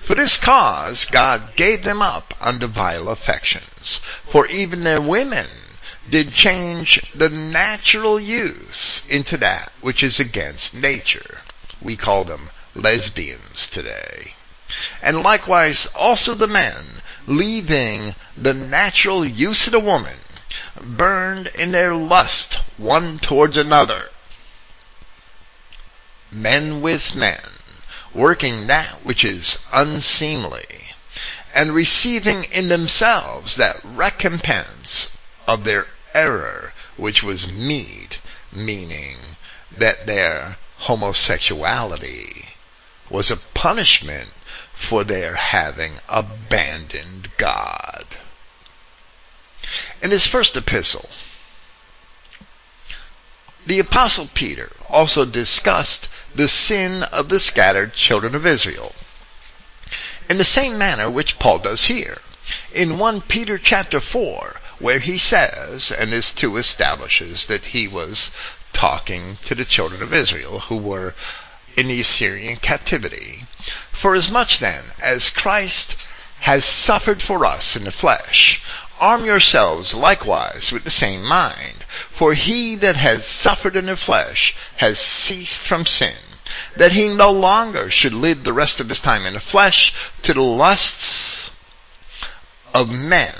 [0.00, 5.48] For this cause God gave them up unto vile affections, for even their women
[6.08, 11.40] did change the natural use into that which is against nature.
[11.82, 14.34] We call them lesbians today.
[15.02, 20.18] And likewise also the men, leaving the natural use of the woman,
[20.80, 24.10] burned in their lust one towards another.
[26.30, 27.40] Men with men,
[28.16, 30.64] working that which is unseemly,
[31.54, 35.10] and receiving in themselves that recompense
[35.46, 38.18] of their error, which was meet,
[38.50, 39.18] meaning
[39.76, 42.46] that their homosexuality
[43.10, 44.30] was a punishment
[44.74, 48.06] for their having abandoned God.
[50.02, 51.08] In his first epistle,
[53.66, 58.94] the apostle Peter also discussed the sin of the scattered children of Israel
[60.28, 62.18] in the same manner which Paul does here.
[62.72, 68.30] In 1 Peter chapter 4, where he says, and this too establishes that he was
[68.72, 71.14] talking to the children of Israel who were
[71.76, 73.46] in the Assyrian captivity.
[73.92, 75.96] For as much then as Christ
[76.40, 78.60] has suffered for us in the flesh,
[79.00, 81.84] arm yourselves likewise with the same mind.
[82.12, 86.16] For he that has suffered in the flesh has ceased from sin,
[86.76, 90.34] that he no longer should live the rest of his time in the flesh to
[90.34, 91.50] the lusts
[92.74, 93.34] of men,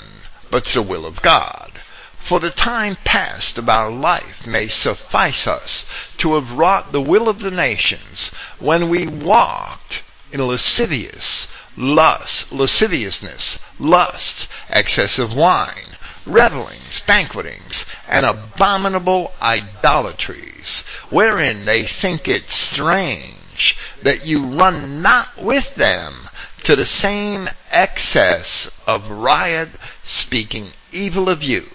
[0.49, 1.81] but to the will of God.
[2.19, 5.85] For the time past of our life may suffice us
[6.17, 11.47] to have wrought the will of the nations when we walked in lascivious
[11.77, 15.96] lust, lasciviousness, lusts, excess of wine,
[16.27, 25.73] revelings, banquetings, and abominable idolatries, wherein they think it strange that you run not with
[25.75, 26.29] them
[26.63, 29.69] to the same excess of riot,
[30.03, 31.69] speaking evil of you.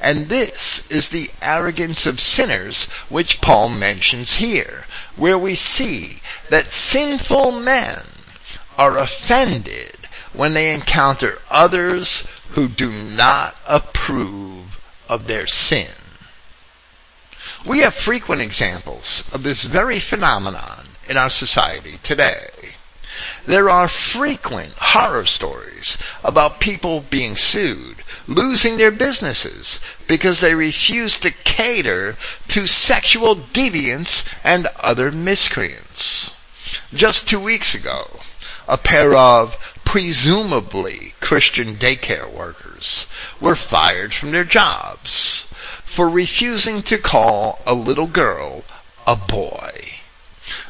[0.00, 6.72] And this is the arrogance of sinners which Paul mentions here, where we see that
[6.72, 8.02] sinful men
[8.76, 9.99] are offended
[10.32, 14.78] when they encounter others who do not approve
[15.08, 15.88] of their sin.
[17.66, 22.50] We have frequent examples of this very phenomenon in our society today.
[23.44, 31.18] There are frequent horror stories about people being sued, losing their businesses because they refuse
[31.20, 32.16] to cater
[32.48, 36.34] to sexual deviants and other miscreants.
[36.94, 38.19] Just two weeks ago,
[38.70, 43.08] a pair of presumably Christian daycare workers
[43.40, 45.48] were fired from their jobs
[45.84, 48.62] for refusing to call a little girl
[49.08, 49.94] a boy.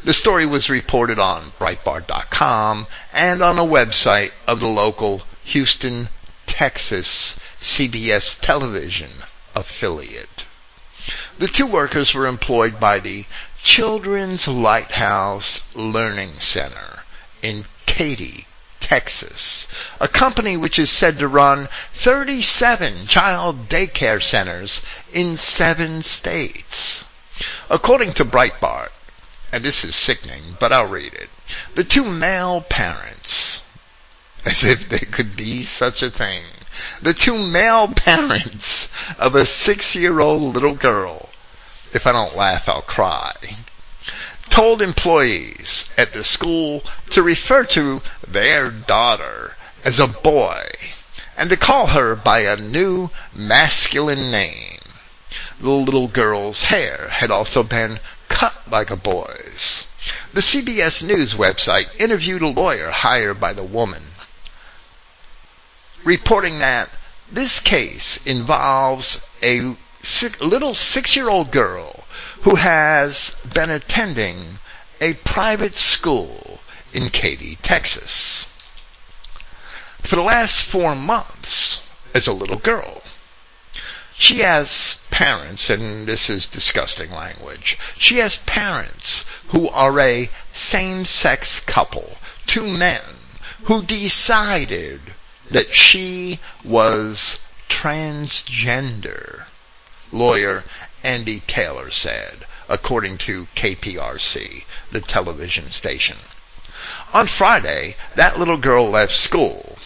[0.02, 6.08] The story was reported on Breitbart.com and on a website of the local Houston,
[6.46, 9.10] Texas CBS television
[9.54, 10.46] affiliate.
[11.38, 13.26] The two workers were employed by the
[13.62, 17.00] Children's Lighthouse Learning Center
[17.42, 18.46] in Katy,
[18.78, 19.66] Texas,
[20.00, 24.82] a company which is said to run 37 child daycare centers
[25.12, 27.04] in seven states.
[27.68, 28.90] According to Breitbart,
[29.50, 31.30] and this is sickening, but I'll read it.
[31.74, 33.62] The two male parents,
[34.44, 36.44] as if there could be such a thing,
[37.02, 38.88] the two male parents
[39.18, 41.28] of a six-year-old little girl,
[41.92, 43.34] if I don't laugh, I'll cry,
[44.50, 50.70] told employees at the school to refer to their daughter as a boy
[51.36, 54.78] and to call her by a new masculine name.
[55.60, 59.86] The little girl's hair had also been cut like a boy's.
[60.32, 64.02] The CBS News website interviewed a lawyer hired by the woman,
[66.04, 66.90] reporting that
[67.30, 69.76] this case involves a
[70.40, 72.04] little six-year-old girl
[72.42, 74.58] who has been attending
[75.00, 76.60] a private school
[76.92, 78.46] in Katy, Texas.
[80.02, 81.82] For the last four months,
[82.14, 83.02] as a little girl,
[84.16, 87.78] she has parents, and this is disgusting language.
[87.98, 93.02] She has parents who are a same-sex couple, two men,
[93.64, 95.14] who decided
[95.50, 97.38] that she was
[97.68, 99.44] transgender.
[100.12, 100.64] Lawyer
[101.02, 106.18] Andy Taylor said, according to KPRC, the television station.
[107.12, 109.78] On Friday, that little girl left school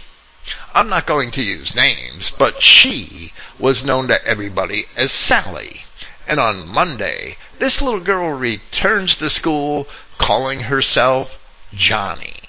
[0.75, 5.85] I'm not going to use names, but she was known to everybody as Sally,
[6.27, 9.87] And on Monday, this little girl returns to school
[10.19, 11.39] calling herself
[11.73, 12.41] Johnny.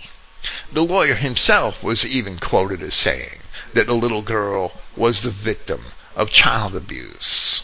[0.74, 3.40] The lawyer himself was even quoted as saying
[3.74, 7.64] that the little girl was the victim of child abuse.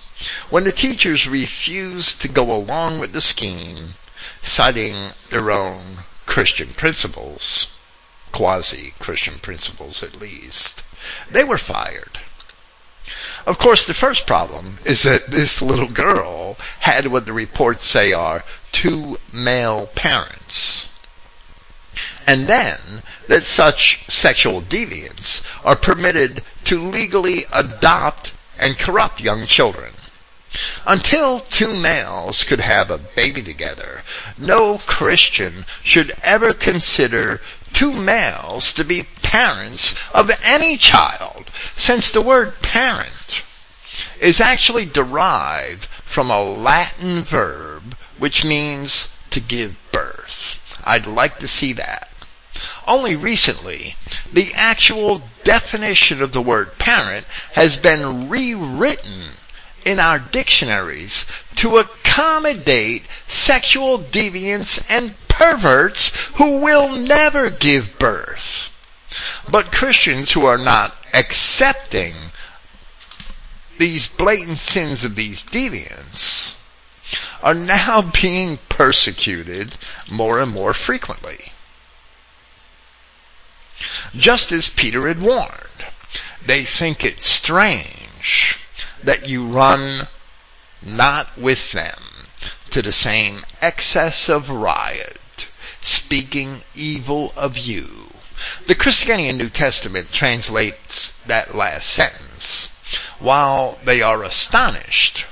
[0.50, 3.96] When the teachers refused to go along with the scheme,
[4.44, 7.70] citing their own Christian principles,
[8.32, 10.84] quasi-Christian principles at least,
[11.32, 12.20] they were fired.
[13.46, 18.14] Of course, the first problem is that this little girl had what the reports say
[18.14, 20.90] are two male parents.
[22.28, 29.94] And then that such sexual deviants are permitted to legally adopt and corrupt young children.
[30.86, 34.04] Until two males could have a baby together,
[34.38, 37.42] no Christian should ever consider
[37.74, 43.44] two males to be parents of any child, since the word parent
[44.20, 50.58] is actually derived from a Latin verb which means to give birth.
[50.84, 52.11] I'd like to see that.
[52.88, 53.96] Only recently,
[54.32, 59.32] the actual definition of the word parent has been rewritten
[59.86, 68.70] in our dictionaries to accommodate sexual deviants and perverts who will never give birth.
[69.50, 72.16] But Christians who are not accepting
[73.78, 76.56] these blatant sins of these deviants
[77.42, 79.78] are now being persecuted
[80.10, 81.52] more and more frequently.
[84.16, 85.86] Just as Peter had warned,
[86.46, 88.58] they think it strange
[89.04, 90.08] that you run
[90.82, 92.28] not with them
[92.72, 95.48] to the same excess of riot,
[95.82, 98.12] speaking evil of you.
[98.68, 102.70] The Christogenea New Testament translates that last sentence.
[103.20, 105.26] While they are astonished,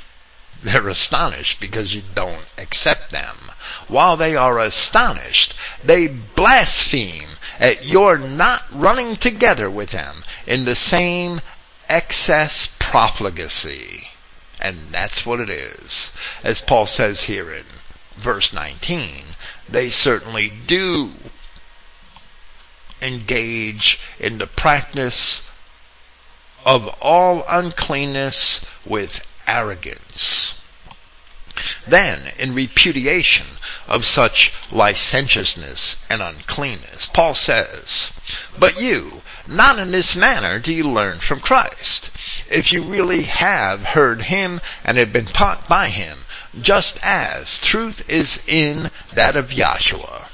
[0.61, 3.51] they're astonished because you don't accept them.
[3.87, 7.28] While they are astonished, they blaspheme
[7.59, 11.41] Uh, at your not running together with them in the same
[11.87, 14.07] excess profligacy.
[14.61, 16.11] And that's what it is.
[16.43, 17.65] As Paul says here in
[18.17, 19.35] verse 19,
[19.67, 21.13] they certainly do
[23.01, 25.47] engage in the practice
[26.65, 30.58] of all uncleanness with arrogance.
[31.87, 33.47] Then, in repudiation
[33.87, 38.11] of such licentiousness and uncleanness, Paul says,
[38.57, 42.11] But you, not in this manner do you learn from Christ.
[42.49, 46.25] If you really have heard him and have been taught by him,
[46.61, 50.27] just as truth is in that of Yahshua,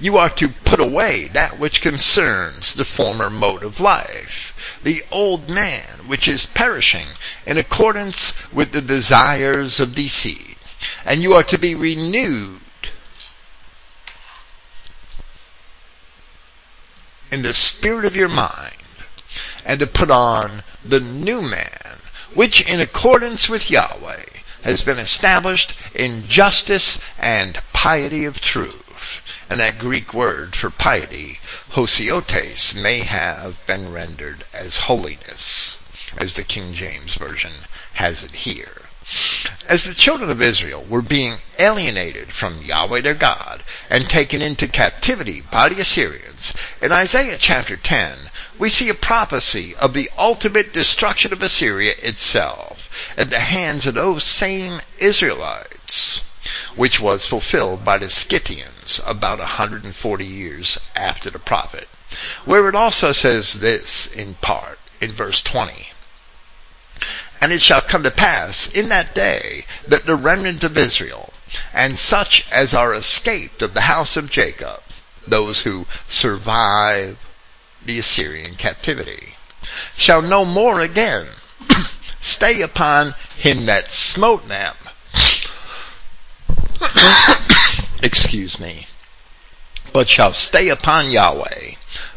[0.00, 4.52] You are to put away that which concerns the former mode of life,
[4.82, 7.08] the old man which is perishing
[7.46, 10.55] in accordance with the desires of deceit
[11.04, 12.60] and you are to be renewed
[17.30, 18.72] in the spirit of your mind
[19.64, 21.98] and to put on the new man,
[22.34, 24.24] which in accordance with Yahweh
[24.62, 29.20] has been established in justice and piety of truth.
[29.48, 31.38] And that Greek word for piety,
[31.70, 35.78] hosiotes, may have been rendered as holiness,
[36.18, 37.52] as the King James Version
[37.94, 38.85] has it here.
[39.68, 44.66] As the children of Israel were being alienated from Yahweh their God and taken into
[44.66, 46.52] captivity by the Assyrians,
[46.82, 52.90] in Isaiah chapter 10, we see a prophecy of the ultimate destruction of Assyria itself
[53.16, 56.22] at the hands of those same Israelites,
[56.74, 61.88] which was fulfilled by the Scythians about 140 years after the prophet,
[62.44, 65.90] where it also says this in part in verse 20.
[67.40, 71.32] And it shall come to pass in that day that the remnant of Israel,
[71.72, 74.80] and such as are escaped of the house of Jacob,
[75.26, 77.18] those who survive
[77.84, 79.34] the Assyrian captivity,
[79.96, 81.28] shall no more again
[82.20, 84.74] stay upon him that smote them.
[88.02, 88.86] Excuse me.
[89.96, 91.70] But shall stay upon Yahweh,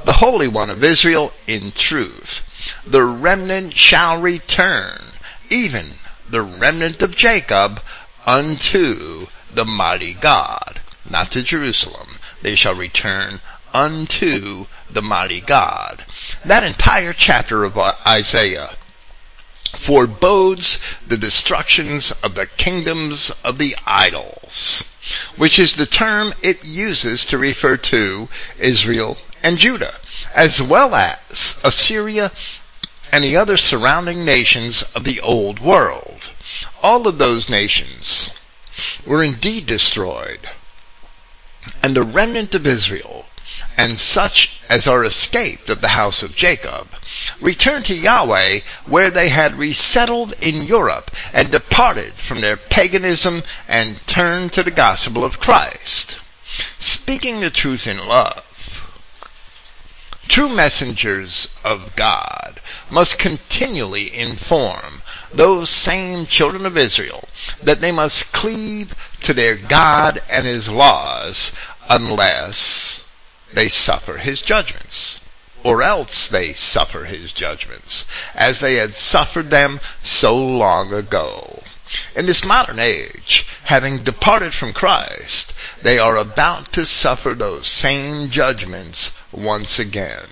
[0.04, 2.42] the Holy One of Israel in truth.
[2.86, 5.14] The remnant shall return
[5.50, 5.94] even
[6.30, 7.82] the remnant of Jacob
[8.26, 10.82] unto the mighty God.
[11.10, 12.20] Not to Jerusalem.
[12.42, 13.40] They shall return
[13.74, 16.04] unto the mighty God.
[16.44, 18.76] That entire chapter of Isaiah
[19.78, 24.84] forebodes the destructions of the kingdoms of the idols,
[25.36, 28.30] which is the term it uses to refer to
[28.60, 30.00] Israel and Judah,
[30.34, 32.32] as well as Assyria
[33.12, 36.32] and the other surrounding nations of the old world.
[36.82, 38.30] all of those nations
[39.06, 40.50] were indeed destroyed,
[41.82, 43.19] and the remnant of Israel
[43.78, 46.88] and such as are escaped of the house of Jacob
[47.40, 54.06] returned to Yahweh where they had resettled in Europe and departed from their paganism and
[54.06, 56.20] turned to the gospel of Christ,
[56.78, 58.44] speaking the truth in love.
[60.28, 65.02] True messengers of God must continually inform
[65.34, 67.28] those same children of Israel
[67.64, 71.52] that they must cleave to their God and His laws
[71.90, 73.04] unless
[73.54, 75.20] they suffer his judgments.
[75.64, 81.64] Or else they suffer his judgments, as they had suffered them so long ago.
[82.16, 88.30] In this modern age, having departed from Christ, they are about to suffer those same
[88.30, 90.28] judgments once again.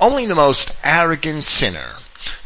[0.00, 1.96] Only the most arrogant sinner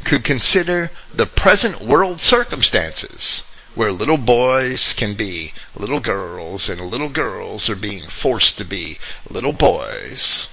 [0.04, 3.44] could consider the present world circumstances
[3.80, 8.98] where little boys can be little girls and little girls are being forced to be
[9.30, 10.48] little boys.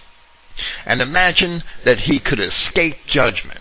[0.86, 3.60] And imagine that he could escape judgment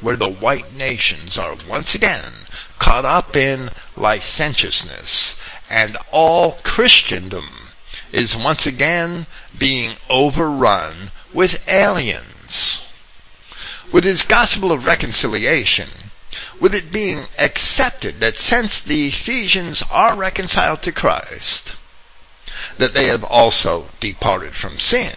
[0.00, 2.32] where the white nations are once again
[2.80, 5.36] caught up in licentiousness
[5.70, 7.68] and all Christendom
[8.10, 9.24] is once again
[9.56, 12.82] being overrun with aliens.
[13.92, 15.90] With his gospel of reconciliation,
[16.60, 21.76] with it being accepted that since the Ephesians are reconciled to Christ,
[22.78, 25.14] that they have also departed from sin.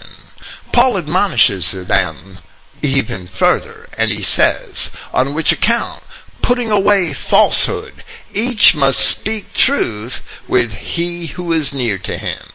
[0.71, 2.39] Paul admonishes them
[2.81, 6.03] even further, and he says, on which account,
[6.41, 8.03] putting away falsehood,
[8.33, 12.49] each must speak truth with he who is near to him,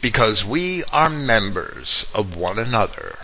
[0.00, 3.18] because we are members of one another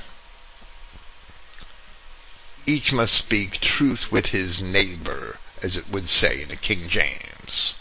[2.67, 7.75] each must speak truth with his neighbor, as it would say in the King James.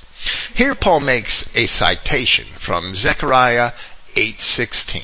[0.54, 3.74] Here Paul makes a citation from Zechariah
[4.16, 5.04] 8:16.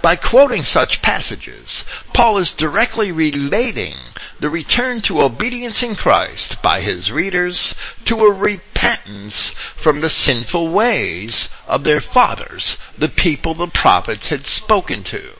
[0.00, 1.84] By quoting such passages,
[2.14, 3.96] Paul is directly relating
[4.40, 7.74] the return to obedience in Christ by his readers
[8.06, 14.46] to a repentance from the sinful ways of their fathers, the people the prophets had
[14.46, 15.37] spoken to.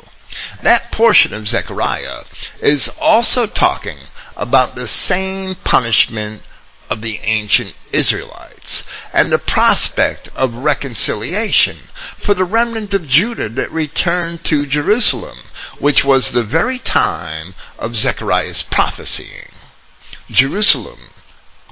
[0.63, 2.25] That portion of Zechariah
[2.61, 3.99] is also talking
[4.37, 6.43] about the same punishment
[6.91, 11.79] of the ancient Israelites and the prospect of reconciliation
[12.19, 15.39] for the remnant of Judah that returned to Jerusalem,
[15.79, 19.49] which was the very time of Zechariah's prophesying.
[20.31, 21.11] Jerusalem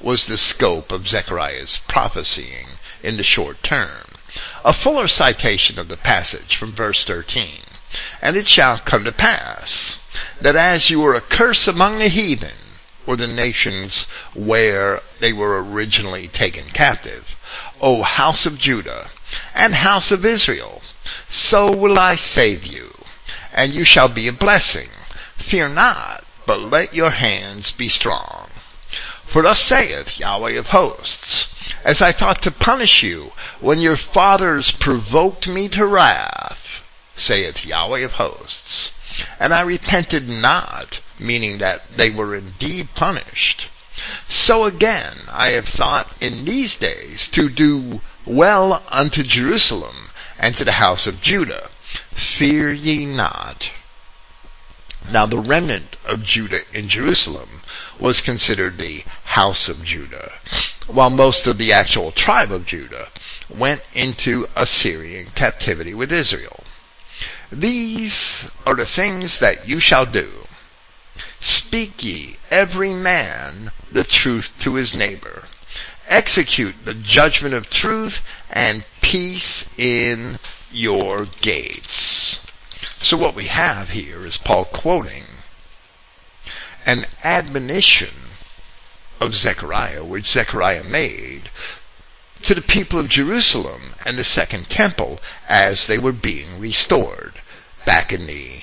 [0.00, 2.68] was the scope of Zechariah's prophesying
[3.02, 4.06] in the short term.
[4.64, 7.60] A fuller citation of the passage from verse 13
[8.20, 9.98] and it shall come to pass
[10.40, 12.54] that as you were a curse among the heathen,
[13.06, 17.36] or the nations where they were originally taken captive,
[17.80, 19.10] O house of Judah
[19.54, 20.82] and house of Israel,
[21.28, 23.04] so will I save you,
[23.52, 24.88] and you shall be a blessing.
[25.36, 28.50] Fear not, but let your hands be strong.
[29.26, 31.48] For thus saith Yahweh of hosts,
[31.84, 36.65] as I thought to punish you when your fathers provoked me to wrath,
[37.16, 38.92] saith Yahweh of hosts.
[39.40, 43.68] And I repented not, meaning that they were indeed punished.
[44.28, 50.64] So again, I have thought in these days to do well unto Jerusalem and to
[50.64, 51.70] the house of Judah.
[52.14, 53.70] Fear ye not.
[55.10, 57.62] Now the remnant of Judah in Jerusalem
[57.98, 60.32] was considered the house of Judah,
[60.86, 63.08] while most of the actual tribe of Judah
[63.48, 66.64] went into Assyrian captivity with Israel.
[67.50, 70.46] These are the things that you shall do.
[71.40, 75.44] Speak ye every man the truth to his neighbor.
[76.08, 80.38] Execute the judgment of truth and peace in
[80.70, 82.40] your gates.
[83.00, 85.24] So what we have here is Paul quoting
[86.84, 88.14] an admonition
[89.20, 91.50] of Zechariah, which Zechariah made
[92.46, 95.18] to the people of Jerusalem and the second temple
[95.48, 97.40] as they were being restored
[97.84, 98.62] back in the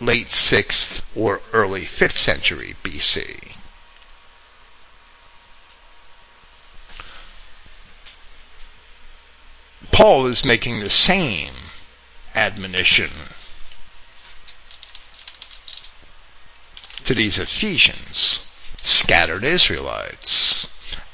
[0.00, 3.52] late 6th or early 5th century BC.
[9.92, 11.54] Paul is making the same
[12.34, 13.10] admonition
[17.04, 18.40] to these Ephesians,
[18.82, 20.66] scattered Israelites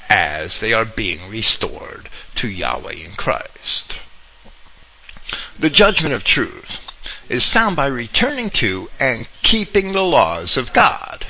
[0.09, 3.97] as they are being restored to Yahweh in Christ.
[5.59, 6.79] The judgment of truth
[7.29, 11.25] is found by returning to and keeping the laws of God.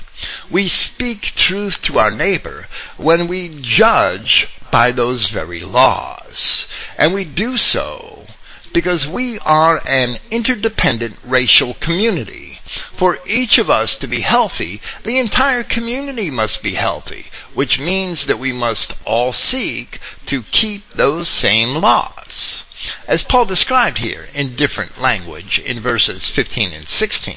[0.49, 2.67] We speak truth to our neighbor
[2.97, 6.67] when we judge by those very laws.
[6.97, 8.27] And we do so
[8.73, 12.52] because we are an interdependent racial community.
[12.95, 18.25] For each of us to be healthy, the entire community must be healthy, which means
[18.25, 22.65] that we must all seek to keep those same laws.
[23.07, 27.35] As Paul described here in different language in verses 15 and 16,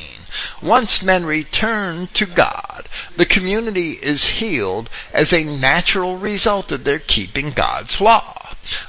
[0.61, 6.99] once men return to God, the community is healed as a natural result of their
[6.99, 8.36] keeping God's law.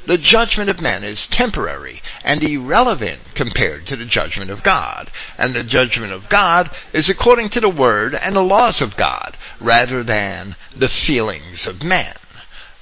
[0.05, 5.11] The judgment of men is temporary and irrelevant compared to the judgment of God.
[5.38, 9.38] And the judgment of God is according to the word and the laws of God
[9.59, 12.15] rather than the feelings of men.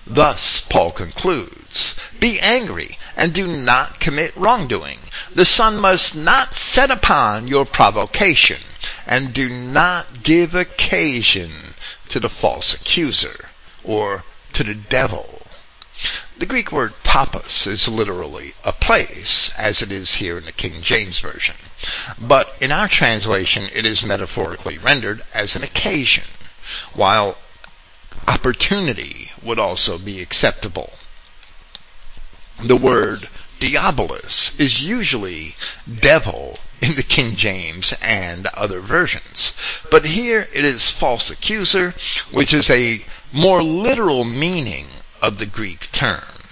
[0.08, 5.00] Thus, Paul concludes, be angry and do not commit wrongdoing.
[5.34, 8.62] The sun must not set upon your provocation
[9.08, 11.74] and do not give occasion
[12.10, 13.50] to the false accuser
[13.84, 14.24] or
[14.54, 15.42] to the devil
[16.38, 20.82] the Greek word topos is literally a place, as it is here in the King
[20.82, 21.56] James Version.
[22.20, 26.26] But in our translation, it is metaphorically rendered as an occasion,
[26.94, 27.38] while
[28.28, 30.94] opportunity would also be acceptable.
[32.62, 33.30] The word
[33.60, 35.56] diabolus is usually
[35.88, 39.54] devil in the King James and other versions.
[39.90, 41.94] But here it is false accuser,
[42.32, 44.88] which is a more literal meaning
[45.22, 46.44] of the Greek term,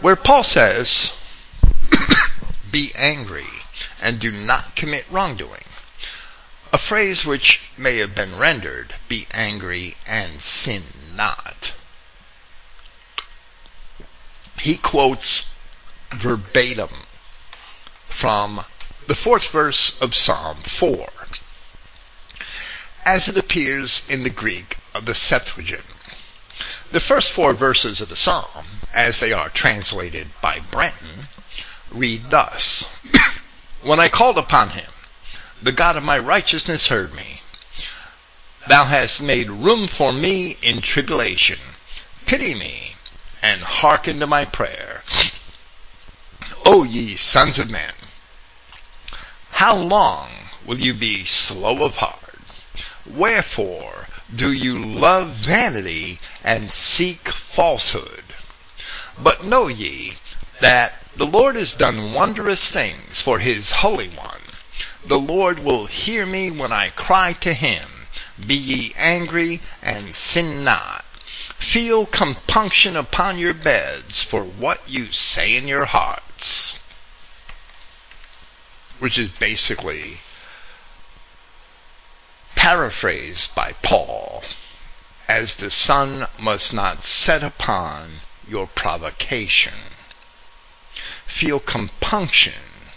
[0.00, 1.12] where Paul says,
[2.70, 3.46] be angry
[4.00, 5.64] and do not commit wrongdoing.
[6.72, 10.82] A phrase which may have been rendered, be angry and sin
[11.14, 11.72] not.
[14.60, 15.46] He quotes
[16.14, 17.06] verbatim
[18.08, 18.64] from
[19.06, 21.08] the fourth verse of Psalm 4,
[23.04, 25.84] as it appears in the Greek of the Septuagint.
[26.92, 31.28] The first four verses of the psalm, as they are translated by Brenton,
[31.90, 32.84] read thus.
[33.82, 34.90] when I called upon him,
[35.62, 37.40] the God of my righteousness heard me.
[38.68, 41.58] Thou hast made room for me in tribulation.
[42.24, 42.96] Pity me
[43.42, 45.02] and hearken to my prayer.
[46.64, 47.92] O ye sons of men,
[49.50, 50.30] how long
[50.66, 52.38] will you be slow of heart?
[53.06, 58.24] Wherefore do you love vanity and seek falsehood?
[59.18, 60.18] But know ye
[60.60, 64.42] that the Lord has done wondrous things for his Holy One.
[65.06, 67.88] The Lord will hear me when I cry to him.
[68.44, 71.04] Be ye angry and sin not.
[71.58, 76.74] Feel compunction upon your beds for what you say in your hearts.
[78.98, 80.20] Which is basically
[82.66, 84.42] paraphrased by Paul
[85.28, 89.94] as the sun must not set upon your provocation.
[91.28, 92.90] Feel compunction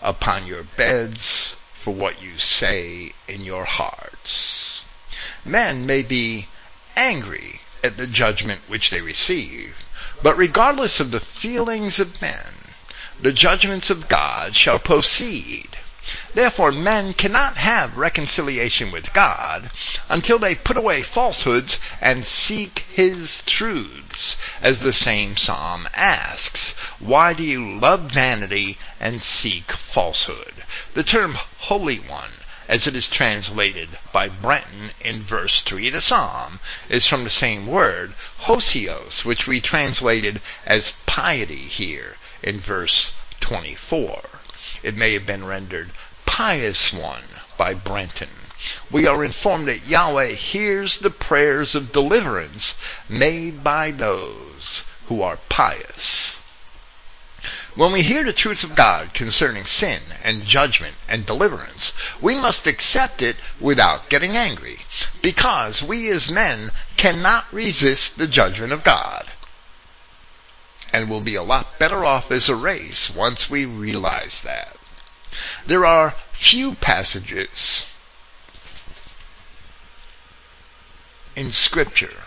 [0.00, 4.84] upon your beds for what you say in your hearts.
[5.44, 6.48] Men may be
[6.96, 9.74] angry at the judgment which they receive,
[10.22, 12.72] but regardless of the feelings of men,
[13.20, 15.76] the judgments of God shall proceed
[16.32, 19.70] Therefore men cannot have reconciliation with God
[20.08, 24.36] until they put away falsehoods and seek His truths.
[24.62, 30.64] As the same psalm asks, why do you love vanity and seek falsehood?
[30.94, 32.32] The term Holy One
[32.68, 37.30] as it is translated by Brenton in verse 3 of the Psalm, is from the
[37.30, 44.37] same word, hosios, which we translated as piety here in verse 24.
[44.82, 45.92] It may have been rendered
[46.26, 47.24] pious one
[47.56, 48.28] by Brenton.
[48.90, 52.74] We are informed that Yahweh hears the prayers of deliverance
[53.08, 56.40] made by those who are pious.
[57.74, 62.66] When we hear the truth of God concerning sin and judgment and deliverance, we must
[62.66, 64.80] accept it without getting angry,
[65.22, 69.30] because we as men cannot resist the judgment of God.
[70.92, 74.76] And will be a lot better off as a race once we realize that.
[75.66, 77.86] There are few passages
[81.36, 82.24] in Scripture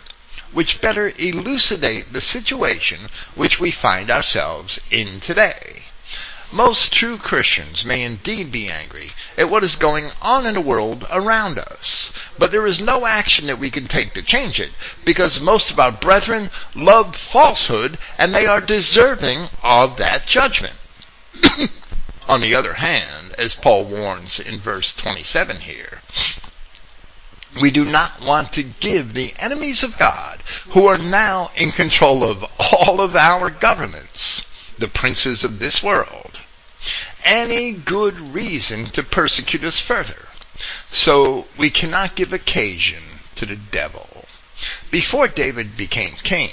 [0.53, 5.83] which better elucidate the situation which we find ourselves in today.
[6.53, 11.07] Most true Christians may indeed be angry at what is going on in the world
[11.09, 14.71] around us, but there is no action that we can take to change it,
[15.05, 20.75] because most of our brethren love falsehood and they are deserving of that judgment.
[22.27, 26.01] On the other hand, as Paul warns in verse 27 here,
[27.59, 32.23] We do not want to give the enemies of God, who are now in control
[32.23, 34.45] of all of our governments,
[34.77, 36.30] the princes of this world,
[37.23, 40.27] any good reason to persecute us further.
[40.91, 43.03] So we cannot give occasion
[43.35, 44.25] to the devil.
[44.91, 46.51] Before David became king,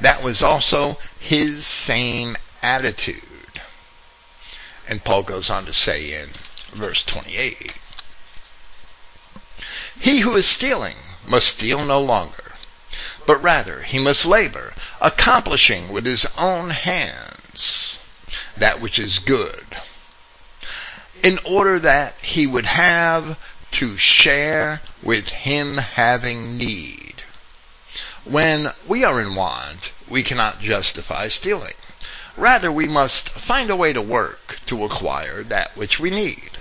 [0.00, 3.22] that was also his same attitude.
[4.88, 6.30] And Paul goes on to say in
[6.74, 7.72] verse 28,
[9.98, 10.96] he who is stealing
[11.26, 12.52] must steal no longer,
[13.26, 18.00] but rather he must labor, accomplishing with his own hands
[18.56, 19.80] that which is good,
[21.24, 23.38] in order that he would have
[23.70, 27.22] to share with him having need.
[28.24, 31.72] When we are in want, we cannot justify stealing.
[32.36, 36.58] Rather, we must find a way to work to acquire that which we need.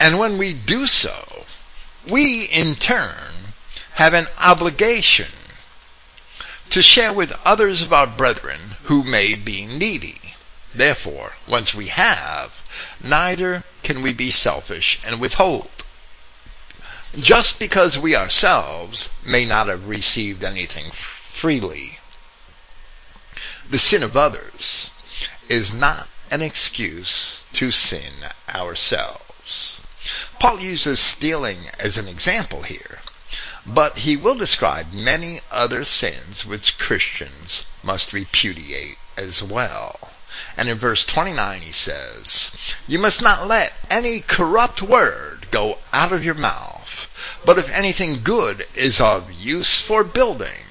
[0.00, 1.44] And when we do so,
[2.10, 3.52] we in turn
[3.94, 5.32] have an obligation
[6.70, 10.33] to share with others of our brethren who may be needy.
[10.74, 12.52] Therefore, once we have,
[13.00, 15.70] neither can we be selfish and withhold.
[17.16, 20.90] Just because we ourselves may not have received anything
[21.30, 22.00] freely.
[23.70, 24.90] The sin of others
[25.48, 29.80] is not an excuse to sin ourselves.
[30.40, 32.98] Paul uses stealing as an example here,
[33.64, 40.13] but he will describe many other sins which Christians must repudiate as well.
[40.56, 42.50] And in verse 29 he says,
[42.86, 47.08] You must not let any corrupt word go out of your mouth,
[47.44, 50.66] but if anything good is of use for building,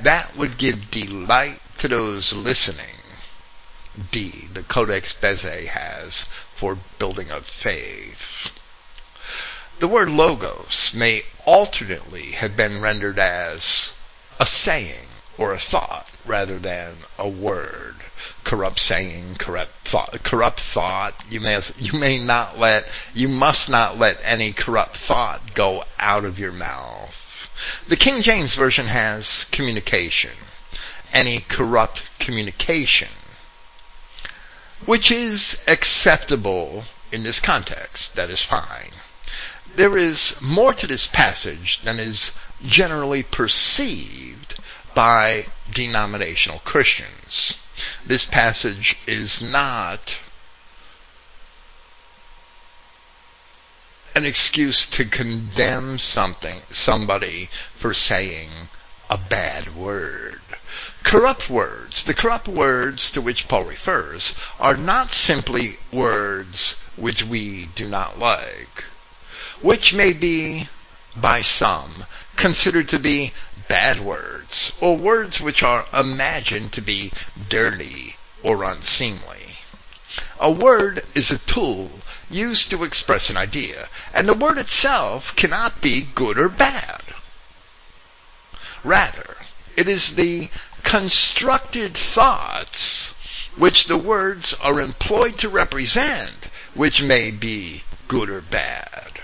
[0.00, 2.96] that would give delight to those listening
[4.10, 6.26] D, the Codex Bezae has
[6.56, 8.48] for building of faith.
[9.80, 13.92] The word logos may alternately have been rendered as
[14.40, 17.96] a saying or a thought rather than a word.
[18.44, 21.14] Corrupt saying, corrupt thought, corrupt thought.
[21.30, 26.24] You may, you may not let, you must not let any corrupt thought go out
[26.24, 27.14] of your mouth.
[27.88, 30.32] The King James Version has communication.
[31.12, 33.08] Any corrupt communication
[34.86, 38.14] which is acceptable in this context.
[38.16, 38.92] That is fine.
[39.76, 42.32] There is more to this passage than is
[42.64, 44.58] generally perceived
[44.94, 47.56] by denominational Christians.
[48.06, 50.16] This passage is not
[54.14, 58.68] an excuse to condemn something, somebody for saying
[59.08, 60.40] a bad word.
[61.02, 67.66] Corrupt words, the corrupt words to which Paul refers, are not simply words which we
[67.74, 68.84] do not like,
[69.60, 70.68] which may be,
[71.16, 72.04] by some,
[72.36, 73.32] considered to be
[73.72, 77.10] bad words, or words which are imagined to be
[77.48, 79.56] dirty or unseemly.
[80.38, 81.90] A word is a tool
[82.28, 87.02] used to express an idea, and the word itself cannot be good or bad.
[88.84, 89.38] Rather,
[89.74, 90.50] it is the
[90.82, 93.14] constructed thoughts
[93.56, 99.18] which the words are employed to represent, which may be good or bad.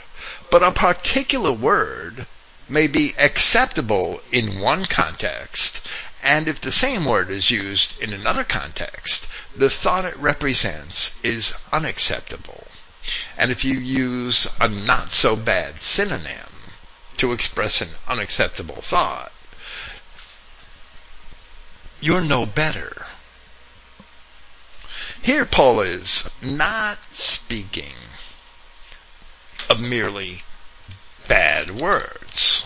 [0.51, 2.26] But a particular word
[2.69, 5.81] may be acceptable in one context,
[6.23, 11.55] and if the same word is used in another context, the thought it represents is
[11.73, 12.66] unacceptable.
[13.37, 16.73] And if you use a not so bad synonym
[17.16, 19.33] to express an unacceptable thought,
[22.01, 23.07] you're no better.
[25.23, 27.95] Here Paul is not speaking
[29.69, 30.43] of merely
[31.29, 32.64] bad words,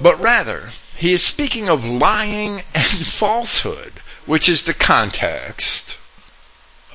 [0.00, 3.94] but rather he is speaking of lying and falsehood,
[4.26, 5.96] which is the context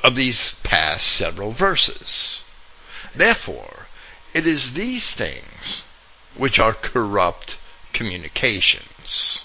[0.04, 2.44] of these past several verses.
[3.16, 3.88] Therefore,
[4.34, 5.84] it is these things
[6.36, 7.58] which are corrupt
[7.94, 9.44] communications.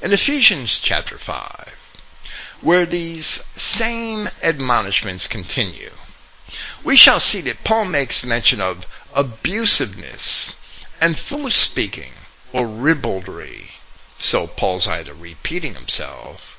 [0.00, 1.74] In Ephesians chapter 5,
[2.60, 5.90] where these same admonishments continue,
[6.82, 10.54] we shall see that Paul makes mention of abusiveness
[11.00, 12.12] and foolish speaking
[12.52, 13.72] or ribaldry.
[14.18, 16.56] So Paul's either repeating himself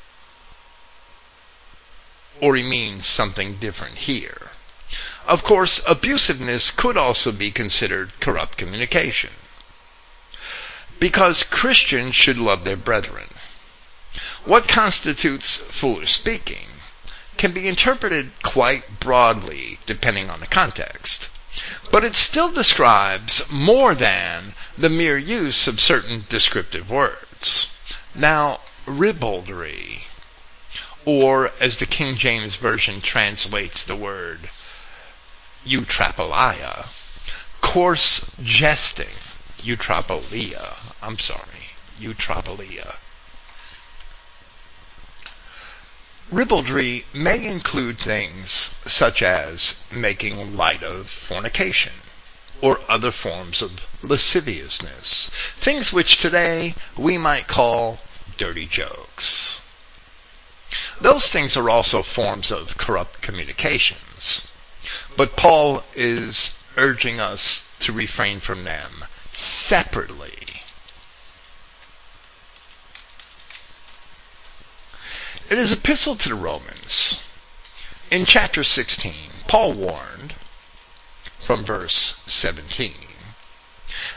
[2.41, 4.51] or he means something different here.
[5.27, 9.31] Of course, abusiveness could also be considered corrupt communication
[10.99, 13.29] because Christians should love their brethren.
[14.45, 16.67] What constitutes foolish speaking
[17.39, 21.29] can be interpreted quite broadly depending on the context.
[21.89, 27.69] But it still describes more than the mere use of certain descriptive words.
[28.13, 30.03] Now, ribaldry,
[31.05, 34.49] or as the King James Version translates the word,
[35.65, 36.87] eutrapelia,
[37.61, 39.15] coarse jesting,
[39.59, 42.97] eutrapelia, I'm sorry, eutrapelia.
[46.31, 51.93] Ribaldry may include things such as making light of fornication
[52.61, 57.99] or other forms of lasciviousness, things which today we might call
[58.37, 59.61] dirty jokes.
[61.01, 64.47] Those things are also forms of corrupt communications.
[65.17, 70.48] But Paul is urging us to refrain from them separately.
[75.49, 77.19] In his epistle to the Romans,
[78.11, 79.15] in chapter 16,
[79.47, 80.35] Paul warned
[81.43, 82.93] from verse 17,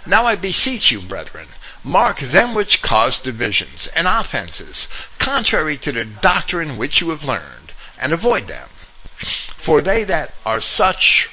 [0.05, 1.49] Now I beseech you, brethren,
[1.83, 7.73] mark them which cause divisions and offenses, contrary to the doctrine which you have learned,
[7.99, 8.69] and avoid them.
[9.57, 11.31] For they that are such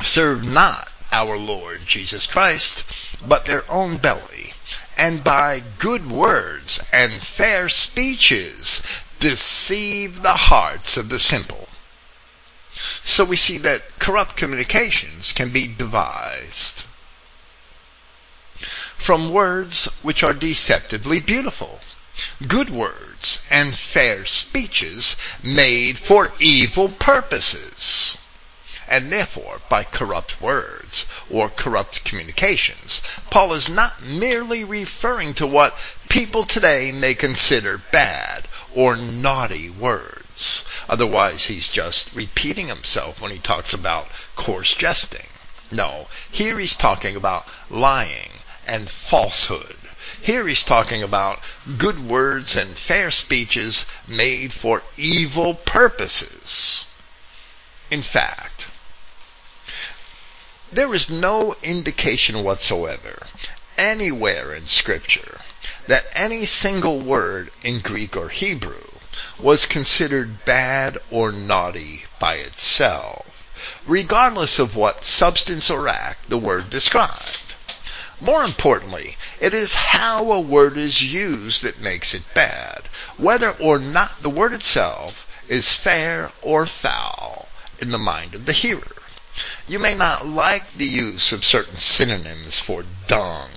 [0.00, 2.82] serve not our Lord Jesus Christ,
[3.20, 4.54] but their own belly,
[4.96, 8.80] and by good words and fair speeches
[9.20, 11.68] deceive the hearts of the simple.
[13.04, 16.84] So we see that corrupt communications can be devised
[18.98, 21.80] from words which are deceptively beautiful,
[22.48, 28.16] good words and fair speeches made for evil purposes
[28.88, 33.02] and therefore by corrupt words or corrupt communications.
[33.30, 35.74] Paul is not merely referring to what
[36.08, 40.64] people today may consider bad or naughty words.
[40.88, 45.26] Otherwise, he's just repeating himself when he talks about coarse jesting.
[45.70, 48.30] No, here he's talking about lying
[48.66, 49.76] and falsehood.
[50.20, 51.40] Here he's talking about
[51.78, 56.84] good words and fair speeches made for evil purposes.
[57.90, 58.66] In fact,
[60.72, 63.26] there is no indication whatsoever
[63.78, 65.40] anywhere in scripture
[65.86, 68.88] that any single word in Greek or Hebrew
[69.38, 73.26] was considered bad or naughty by itself,
[73.86, 77.38] regardless of what substance or act the word described.
[78.20, 82.88] More importantly, it is how a word is used that makes it bad,
[83.18, 87.48] whether or not the word itself is fair or foul
[87.78, 88.96] in the mind of the hearer.
[89.68, 93.50] You may not like the use of certain synonyms for dung,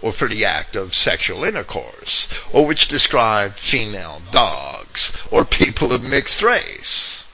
[0.00, 6.02] or for the act of sexual intercourse, or which describe female dogs, or people of
[6.02, 7.24] mixed race,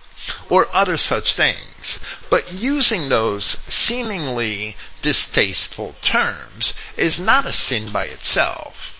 [0.49, 2.01] or other such things.
[2.29, 8.99] But using those seemingly distasteful terms is not a sin by itself.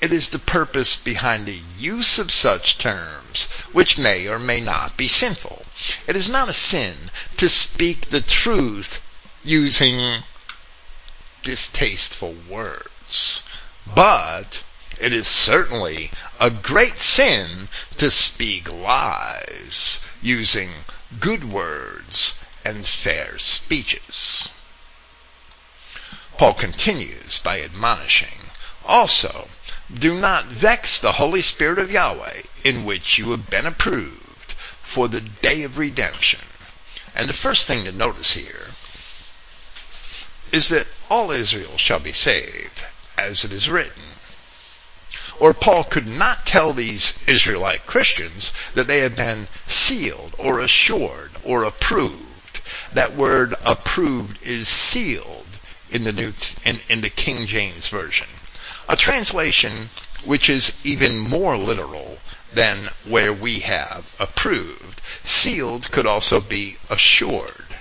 [0.00, 3.23] It is the purpose behind the use of such terms
[3.72, 5.64] which may or may not be sinful.
[6.06, 9.00] It is not a sin to speak the truth
[9.42, 10.22] using
[11.42, 13.42] distasteful words.
[13.86, 14.62] But
[14.98, 16.10] it is certainly
[16.40, 20.84] a great sin to speak lies using
[21.20, 24.50] good words and fair speeches.
[26.38, 28.50] Paul continues by admonishing,
[28.84, 29.48] also,
[29.92, 35.08] do not vex the Holy Spirit of Yahweh, in which you have been approved for
[35.08, 36.40] the day of redemption.
[37.14, 38.68] And the first thing to notice here
[40.52, 42.84] is that all Israel shall be saved,
[43.18, 44.02] as it is written.
[45.40, 51.32] Or Paul could not tell these Israelite Christians that they had been sealed or assured
[51.42, 52.60] or approved.
[52.92, 55.58] That word approved is sealed
[55.90, 58.28] in the new in, in the King James version.
[58.88, 59.90] A translation
[60.24, 62.18] which is even more literal
[62.52, 65.00] than where we have approved.
[65.24, 67.76] Sealed could also be assured.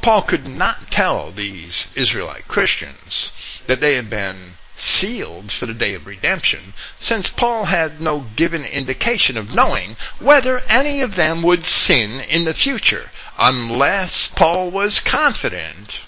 [0.00, 3.32] Paul could not tell these Israelite Christians
[3.66, 8.64] that they had been sealed for the day of redemption, since Paul had no given
[8.64, 15.00] indication of knowing whether any of them would sin in the future, unless Paul was
[15.00, 16.00] confident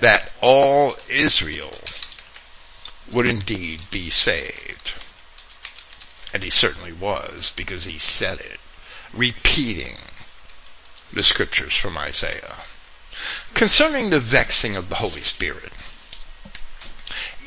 [0.00, 1.72] that all Israel
[3.12, 4.92] would indeed be saved.
[6.32, 8.60] And he certainly was, because he said it,
[9.12, 9.96] repeating
[11.12, 12.56] the scriptures from Isaiah.
[13.54, 15.72] Concerning the vexing of the Holy Spirit,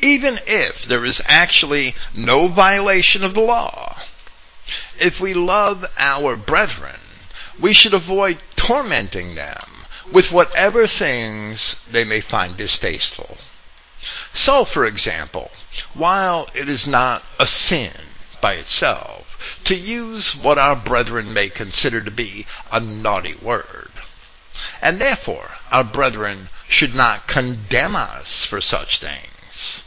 [0.01, 4.01] even if there is actually no violation of the law,
[4.99, 6.99] if we love our brethren,
[7.59, 13.37] we should avoid tormenting them with whatever things they may find distasteful.
[14.33, 15.51] So, for example,
[15.93, 17.93] while it is not a sin
[18.41, 23.91] by itself to use what our brethren may consider to be a naughty word,
[24.81, 29.83] and therefore our brethren should not condemn us for such things,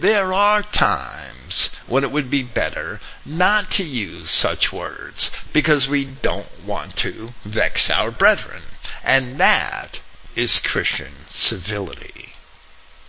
[0.00, 6.04] there are times when it would be better not to use such words because we
[6.04, 8.62] don't want to vex our brethren.
[9.02, 10.00] And that
[10.36, 12.27] is Christian civility.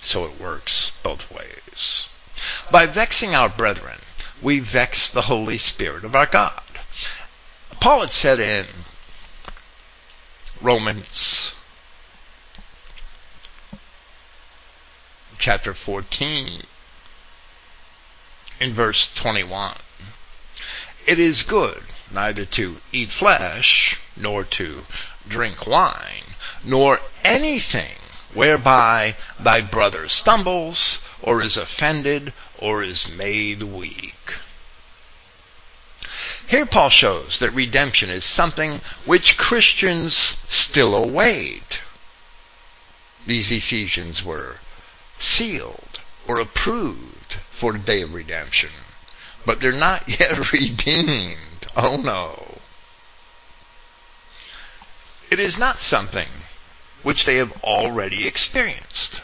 [0.01, 2.07] So it works both ways.
[2.71, 3.99] By vexing our brethren,
[4.41, 6.61] we vex the Holy Spirit of our God.
[7.79, 8.67] Paul had said in
[10.61, 11.51] Romans
[15.37, 16.63] chapter 14
[18.59, 19.77] in verse 21.
[21.07, 24.85] It is good neither to eat flesh, nor to
[25.27, 27.95] drink wine, nor anything
[28.34, 34.36] whereby thy brother stumbles, or is offended, or is made weak.
[36.47, 41.82] Here Paul shows that redemption is something which Christians still await.
[43.27, 44.57] These Ephesians were
[45.19, 48.71] sealed or approved for the day of redemption.
[49.45, 51.67] But they're not yet redeemed.
[51.75, 52.57] Oh no.
[55.30, 56.30] It is not something
[57.03, 59.21] which they have already experienced.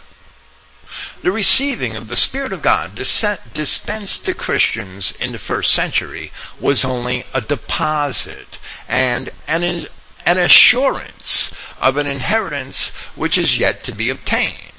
[1.23, 6.85] The receiving of the Spirit of God dispensed to Christians in the first century was
[6.85, 9.87] only a deposit and an,
[10.25, 11.51] an assurance
[11.81, 14.73] of an inheritance which is yet to be obtained.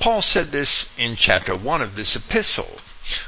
[0.00, 2.78] Paul said this in chapter 1 of this epistle,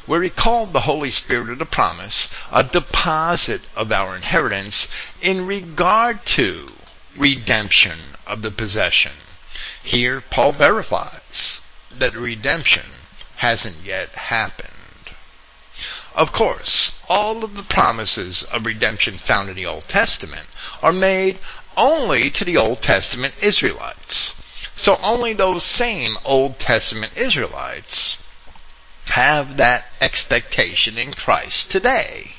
[0.07, 4.89] where he called the Holy Spirit of the promise a deposit of our inheritance
[5.21, 6.73] in regard to
[7.17, 9.13] redemption of the possession.
[9.83, 11.61] Here, Paul verifies
[11.91, 12.87] that redemption
[13.37, 14.73] hasn't yet happened.
[16.15, 20.49] Of course, all of the promises of redemption found in the Old Testament
[20.83, 21.39] are made
[21.77, 24.35] only to the Old Testament Israelites.
[24.75, 28.19] So only those same Old Testament Israelites
[29.07, 32.37] have that expectation in Christ today.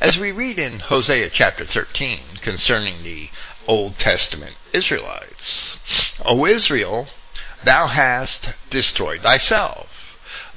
[0.00, 3.30] As we read in Hosea chapter 13 concerning the
[3.66, 5.78] Old Testament Israelites,
[6.24, 7.08] O Israel,
[7.64, 10.16] thou hast destroyed thyself,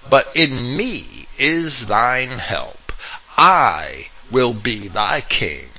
[0.09, 2.91] but in me is thine help.
[3.37, 5.69] I will be thy king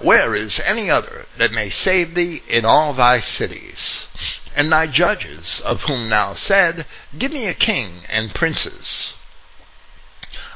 [0.00, 4.06] where is any other that may save thee in all thy cities?
[4.54, 9.14] And thy judges, of whom thou said, Give me a king and princes.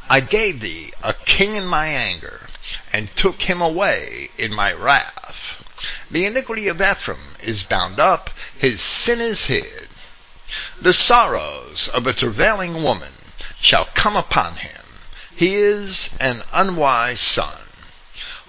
[0.08, 2.48] I gave thee a king in my anger,
[2.92, 5.64] and took him away in my wrath.
[6.10, 9.88] The iniquity of Ephraim is bound up, his sin is hid.
[10.80, 13.14] The sorrows of a travailing woman
[13.60, 14.82] shall come upon him.
[15.34, 17.62] He is an unwise son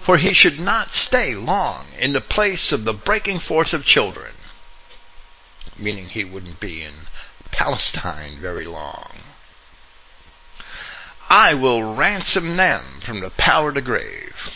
[0.04, 4.34] for he should not stay long in the place of the breaking forth of children,
[5.78, 6.92] meaning he wouldn't be in
[7.50, 9.23] Palestine very long.
[11.28, 14.50] I will ransom them from the power of the grave.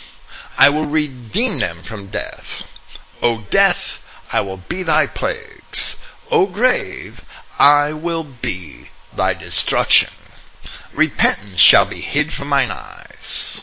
[0.57, 2.63] I will redeem them from death.
[3.23, 3.99] O death,
[4.31, 5.97] I will be thy plagues.
[6.31, 7.21] O grave,
[7.57, 10.11] I will be thy destruction.
[10.93, 13.61] Repentance shall be hid from mine eyes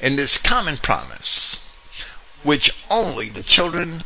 [0.00, 1.58] in this common promise,
[2.42, 4.04] which only the children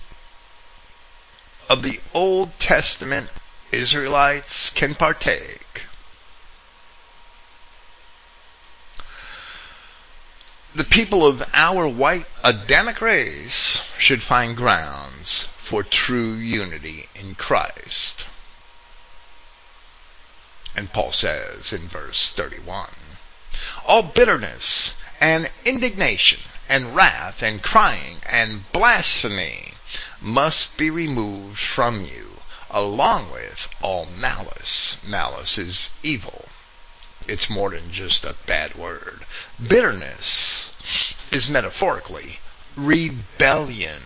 [1.68, 3.30] of the Old Testament
[3.70, 5.83] Israelites can partake.
[10.76, 18.26] The people of our white Adamic race should find grounds for true unity in Christ.
[20.74, 22.90] And Paul says in verse 31,
[23.86, 29.74] all bitterness and indignation and wrath and crying and blasphemy
[30.20, 34.96] must be removed from you along with all malice.
[35.04, 36.48] Malice is evil.
[37.26, 39.24] It's more than just a bad word.
[39.60, 40.72] Bitterness
[41.30, 42.40] is metaphorically
[42.76, 44.02] rebellion,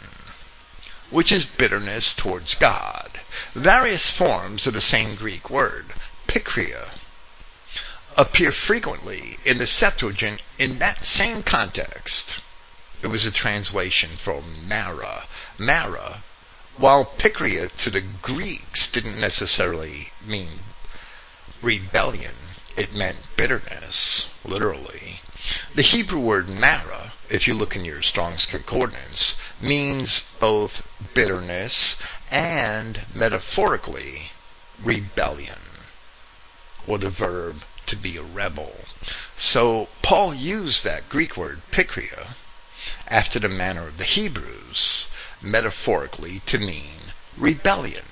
[1.11, 3.21] which is bitterness towards God.
[3.55, 5.95] Various forms of the same Greek word,
[6.27, 6.91] pikria,
[8.17, 12.41] appear frequently in the Septuagint in that same context.
[13.01, 15.25] It was a translation from Mara.
[15.57, 16.25] Mara,
[16.77, 20.61] while Pikria to the Greeks didn't necessarily mean
[21.63, 22.35] rebellion,
[22.79, 25.21] it meant bitterness, literally.
[25.75, 31.97] The Hebrew word mara, if you look in your Strong's Concordance, means both bitterness
[32.31, 34.31] and, metaphorically,
[34.81, 35.59] rebellion,
[36.87, 38.77] or the verb to be a rebel.
[39.37, 42.37] So Paul used that Greek word pikria
[43.09, 45.09] after the manner of the Hebrews,
[45.43, 48.05] metaphorically to mean rebellion.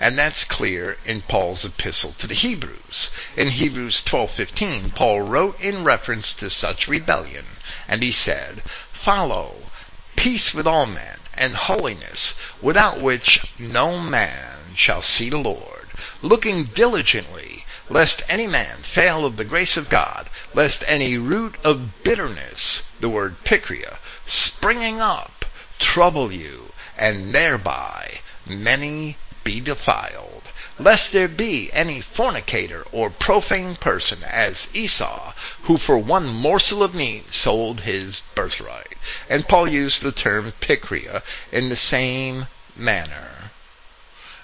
[0.00, 3.10] And that's clear in Paul's epistle to the Hebrews.
[3.36, 7.46] In Hebrews 12:15, Paul wrote in reference to such rebellion,
[7.88, 8.62] and he said,
[8.92, 9.70] "Follow
[10.14, 15.88] peace with all men and holiness, without which no man shall see the Lord,
[16.22, 22.02] looking diligently lest any man fail of the grace of God, lest any root of
[22.02, 25.44] bitterness, the word pikria, springing up,
[25.78, 34.22] trouble you, and thereby many be defiled, lest there be any fornicator or profane person
[34.24, 35.32] as Esau,
[35.62, 38.96] who for one morsel of meat sold his birthright.
[39.28, 42.46] And Paul used the term pikria in the same
[42.76, 43.50] manner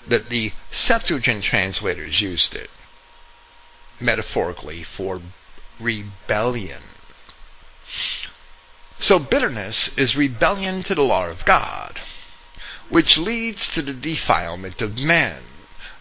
[0.06, 2.70] that the Septuagint translators used it
[4.00, 5.20] metaphorically for
[5.80, 6.82] rebellion.
[8.98, 12.00] So bitterness is rebellion to the law of God,
[12.94, 15.42] which leads to the defilement of man.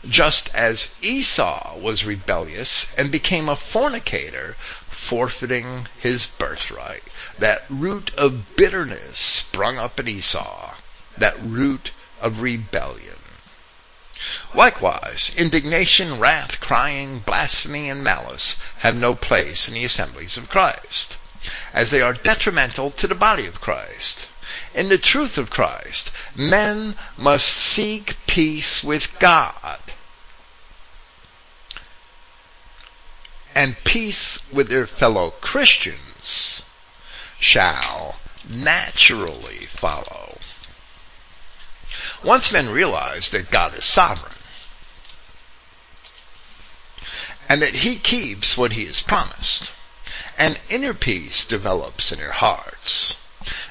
[0.07, 4.55] just as Esau was rebellious and became a fornicator,
[4.91, 7.01] forfeiting his birthright.
[7.39, 10.75] That root of bitterness sprung up in Esau,
[11.17, 11.89] that root
[12.21, 13.17] of rebellion.
[14.53, 21.17] Likewise, indignation, wrath, crying, blasphemy, and malice have no place in the assemblies of Christ,
[21.73, 24.27] as they are detrimental to the body of Christ.
[24.73, 29.79] In the truth of Christ, men must seek peace with God
[33.55, 36.63] and peace with their fellow Christians
[37.39, 38.17] shall
[38.47, 40.39] naturally follow.
[42.23, 44.33] Once men realize that God is sovereign
[47.47, 49.71] and that he keeps what he has promised,
[50.37, 53.15] an inner peace develops in their hearts.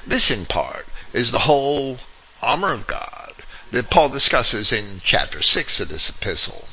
[0.07, 1.99] This in part is the whole
[2.40, 3.35] armor of God
[3.70, 6.66] that Paul discusses in chapter 6 of this epistle,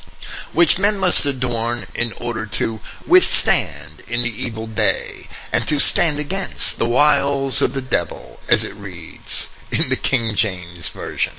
[0.54, 6.20] which men must adorn in order to withstand in the evil day and to stand
[6.20, 11.36] against the wiles of the devil as it reads in the King James Version.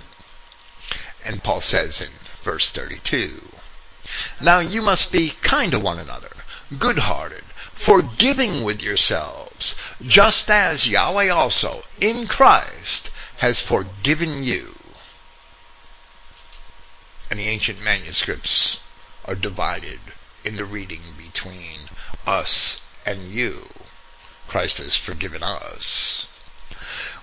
[1.25, 2.11] And Paul says in
[2.43, 3.49] verse 32,
[4.41, 6.31] Now you must be kind to one another,
[6.79, 9.50] good-hearted, forgiving with yourselves,
[10.03, 14.75] just as Yahweh also, in Christ, has forgiven you.
[17.31, 18.79] And the ancient manuscripts
[19.25, 20.01] are divided
[20.45, 21.89] in the reading between
[22.27, 23.69] us and you.
[24.49, 26.27] Christ has forgiven us.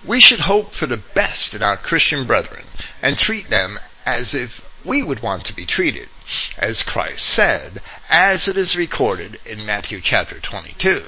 [0.04, 2.64] We should hope for the best in our Christian brethren
[3.02, 6.08] and treat them as if we would want to be treated,
[6.56, 11.04] as Christ said, as it is recorded in Matthew chapter 22.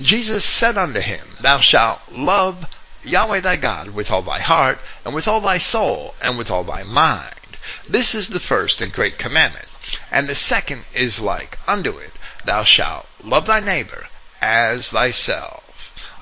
[0.00, 2.66] Jesus said unto him, Thou shalt love
[3.04, 6.64] Yahweh thy God with all thy heart, and with all thy soul, and with all
[6.64, 7.56] thy mind.
[7.88, 9.68] This is the first and great commandment.
[10.10, 12.12] And the second is like unto it,
[12.44, 14.08] Thou shalt love thy neighbor
[14.40, 15.64] as thyself.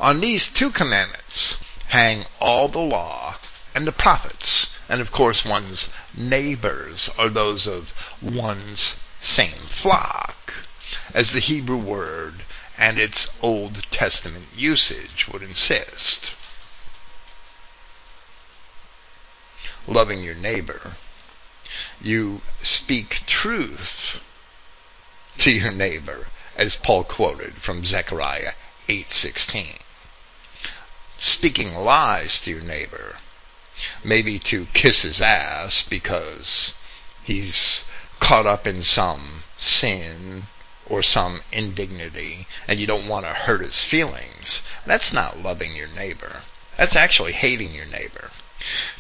[0.01, 1.57] On these two commandments
[1.89, 3.37] hang all the law
[3.75, 4.69] and the prophets.
[4.89, 7.93] And of course one's neighbors are those of
[8.23, 10.55] one's same flock,
[11.13, 12.45] as the Hebrew word
[12.79, 16.33] and its Old Testament usage would insist.
[19.87, 20.97] Loving your neighbor.
[22.01, 24.19] You speak truth
[25.39, 26.27] to your neighbor,
[26.57, 28.55] as Paul quoted from Zechariah
[28.89, 29.79] 8:16.
[31.19, 33.17] Speaking lies to your neighbor
[34.03, 36.73] maybe to kiss his ass because
[37.23, 37.85] he's
[38.21, 40.47] caught up in some sin
[40.89, 44.63] or some indignity and you don't want to hurt his feelings.
[44.87, 46.43] That's not loving your neighbor.
[46.77, 48.31] That's actually hating your neighbor.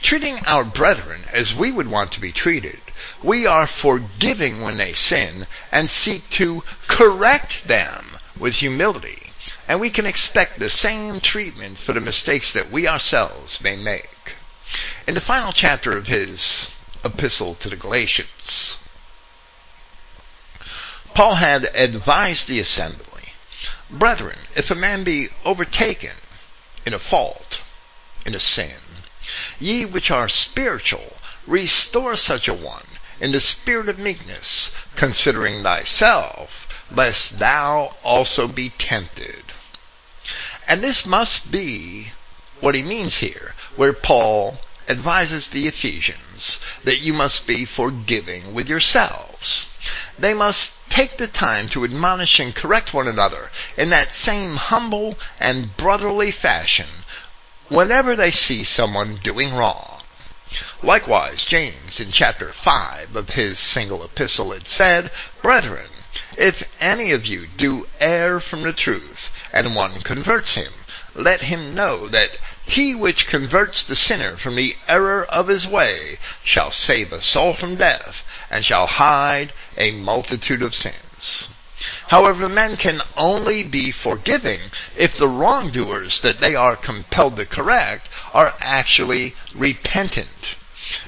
[0.02, 2.80] Treating our brethren as we would want to be treated,
[3.22, 9.32] we are forgiving when they sin and seek to correct them with humility.
[9.66, 14.36] And we can expect the same treatment for the mistakes that we ourselves may make.
[15.06, 16.70] In the final chapter of his
[17.04, 18.76] epistle to the Galatians,
[21.16, 23.32] Paul had advised the assembly,
[23.88, 26.16] Brethren, if a man be overtaken
[26.84, 27.60] in a fault,
[28.26, 29.00] in a sin,
[29.58, 31.16] ye which are spiritual,
[31.46, 38.68] restore such a one in the spirit of meekness, considering thyself, lest thou also be
[38.68, 39.54] tempted.
[40.68, 42.12] And this must be
[42.60, 44.58] what he means here, where Paul
[44.88, 49.66] advises the Ephesians that you must be forgiving with yourselves.
[50.18, 55.18] They must take the time to admonish and correct one another in that same humble
[55.38, 57.04] and brotherly fashion
[57.68, 60.02] whenever they see someone doing wrong.
[60.82, 65.10] Likewise, James in chapter 5 of his single epistle had said,
[65.42, 65.90] Brethren,
[66.38, 70.72] if any of you do err from the truth, and one converts him,
[71.16, 76.18] let him know that he which converts the sinner from the error of his way
[76.44, 81.48] shall save a soul from death, and shall hide a multitude of sins.
[82.08, 84.60] However, men can only be forgiving
[84.96, 90.56] if the wrongdoers that they are compelled to correct are actually repentant.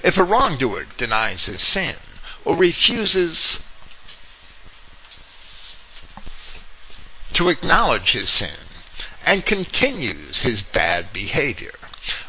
[0.03, 1.97] If a wrongdoer denies his sin
[2.45, 3.61] or refuses
[7.33, 8.57] to acknowledge his sin
[9.29, 11.75] and continues his bad behavior,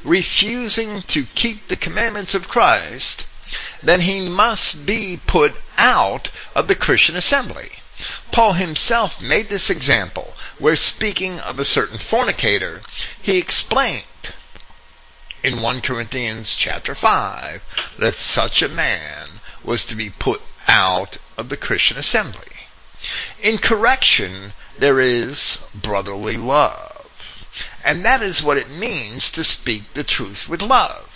[0.04, 3.26] refusing to keep the commandments of Christ,
[3.82, 7.72] then he must be put out of the Christian assembly.
[8.34, 12.82] Paul himself made this example where speaking of a certain fornicator,
[13.22, 14.04] he explained
[15.42, 17.62] in 1 Corinthians chapter 5
[17.98, 22.68] that such a man was to be put out of the Christian assembly.
[23.42, 26.89] In correction, there is brotherly love.
[27.84, 31.10] And that is what it means to speak the truth with love.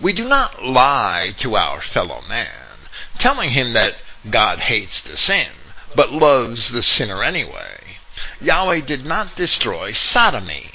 [0.00, 2.78] We do not lie to our fellow man,
[3.18, 3.96] telling him that
[4.30, 5.48] God hates the sin,
[5.94, 7.98] but loves the sinner anyway.
[8.40, 10.70] Yahweh did not destroy sodomy,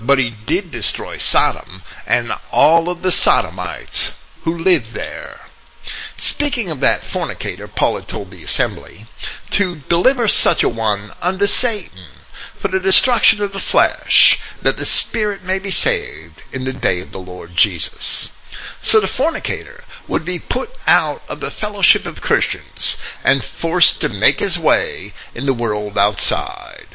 [0.00, 5.40] but he did destroy Sodom and all of the sodomites who lived there.
[6.16, 9.06] Speaking of that fornicator, Paul had told the assembly,
[9.50, 12.06] to deliver such a one unto Satan
[12.64, 16.98] for the destruction of the flesh, that the spirit may be saved in the day
[17.00, 18.30] of the Lord Jesus.
[18.80, 24.08] So the fornicator would be put out of the fellowship of Christians and forced to
[24.08, 26.86] make his way in the world outside.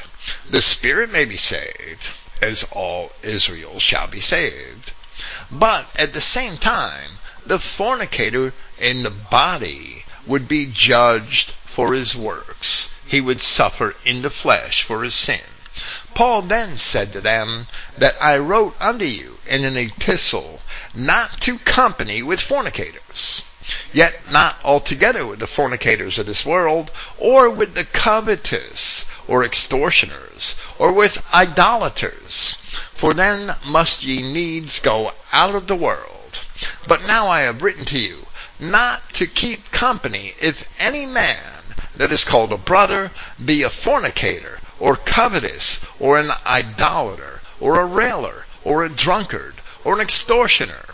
[0.49, 2.01] The spirit may be saved,
[2.41, 4.93] as all Israel shall be saved.
[5.51, 12.15] But at the same time, the fornicator in the body would be judged for his
[12.15, 12.89] works.
[13.05, 15.41] He would suffer in the flesh for his sin.
[16.13, 20.61] Paul then said to them that I wrote unto you in an epistle
[20.93, 23.43] not to company with fornicators,
[23.93, 30.55] yet not altogether with the fornicators of this world, or with the covetous, or extortioners,
[30.77, 32.55] or with idolaters,
[32.93, 36.39] for then must ye needs go out of the world.
[36.87, 38.25] But now I have written to you
[38.59, 41.63] not to keep company if any man
[41.95, 43.11] that is called a brother
[43.43, 49.95] be a fornicator, or covetous, or an idolater, or a railer, or a drunkard, or
[49.95, 50.85] an extortioner.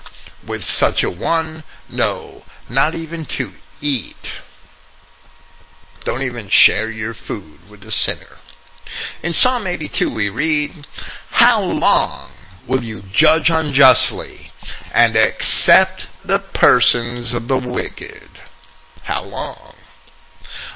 [0.45, 4.34] With such a one, no, not even to eat.
[6.03, 8.38] Don't even share your food with the sinner.
[9.24, 10.86] In Psalm 82 we read,
[11.32, 12.30] How long
[12.68, 14.52] will you judge unjustly
[14.94, 18.30] and accept the persons of the wicked?
[19.03, 19.74] How long?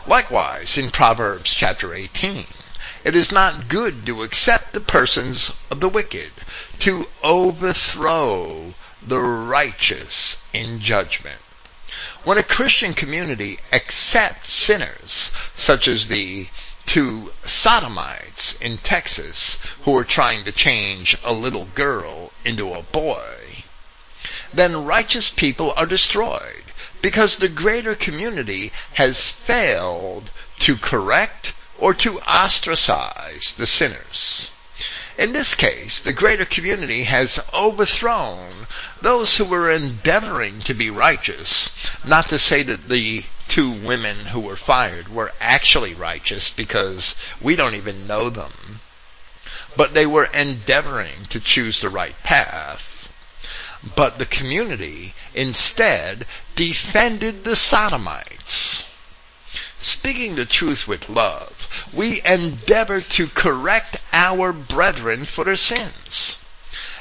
[0.07, 2.45] Likewise, in Proverbs chapter 18,
[3.03, 6.31] it is not good to accept the persons of the wicked,
[6.80, 11.41] to overthrow the righteous in judgment.
[12.23, 16.49] When a Christian community accepts sinners, such as the
[16.85, 23.63] two sodomites in Texas who are trying to change a little girl into a boy,
[24.53, 26.63] then righteous people are destroyed
[27.01, 34.49] because the greater community has failed to correct or to ostracize the sinners.
[35.18, 38.68] In this case, the greater community has overthrown
[39.01, 41.69] those who were endeavoring to be righteous.
[42.06, 47.57] Not to say that the two women who were fired were actually righteous because we
[47.57, 48.80] don't even know them.
[49.76, 53.10] But they were endeavoring to choose the right path.
[53.95, 56.26] But the community instead
[56.56, 58.85] defended the sodomites.
[59.81, 66.38] Speaking the truth with love, we endeavor to correct our brethren for their sins.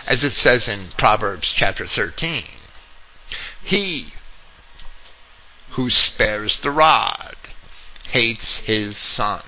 [0.07, 2.45] As it says in Proverbs chapter 13,
[3.63, 4.13] he
[5.71, 7.37] who spares the rod
[8.11, 9.43] hates his son.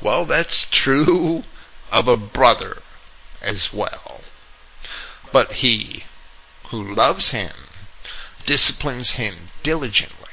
[0.00, 1.42] Well, that's true
[1.90, 2.82] of a brother
[3.42, 4.20] as well.
[5.32, 6.04] But he
[6.68, 7.52] who loves him
[8.44, 10.25] disciplines him diligently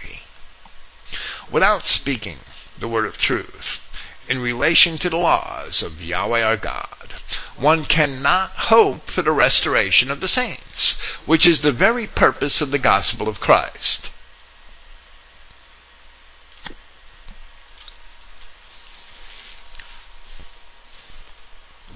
[1.54, 2.40] without speaking
[2.80, 3.80] the word of truth.
[4.28, 7.14] in relation to the laws of Yahweh our God,
[7.58, 12.72] one cannot hope for the restoration of the saints, which is the very purpose of
[12.72, 14.10] the gospel of Christ.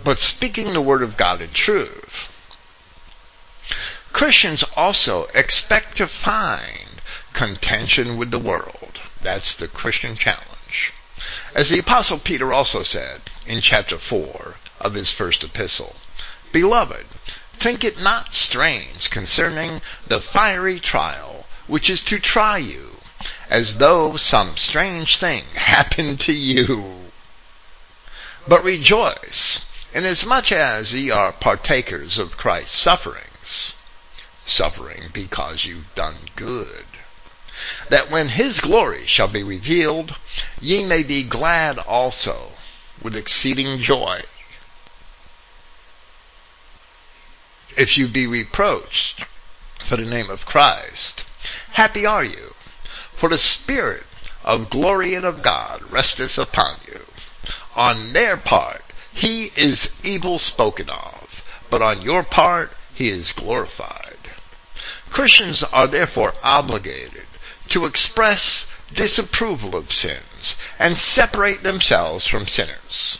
[0.04, 2.28] But speaking the word of God in truth,
[4.14, 7.02] Christians also expect to find
[7.34, 8.97] contention with the world.
[9.22, 10.94] That's the Christian challenge.
[11.56, 15.96] As the apostle Peter also said in chapter 4 of his first epistle,
[16.52, 17.08] Beloved,
[17.60, 22.98] think it not strange concerning the fiery trial which is to try you,
[23.50, 27.12] as though some strange thing happened to you.
[28.48, 33.74] But rejoice, inasmuch as ye are partakers of Christ's sufferings,
[34.46, 36.86] suffering because you've done good,
[37.90, 40.16] that when his glory shall be revealed,
[40.62, 42.52] ye may be glad also
[43.02, 44.22] with exceeding joy.
[47.78, 49.26] If you be reproached
[49.84, 51.26] for the name of Christ,
[51.74, 52.56] happy are you,
[53.16, 54.06] for the Spirit
[54.44, 57.02] of glory and of God resteth upon you.
[57.76, 64.18] On their part, he is evil spoken of, but on your part, he is glorified.
[65.10, 67.27] Christians are therefore obligated
[67.70, 73.20] to express disapproval of sins and separate themselves from sinners.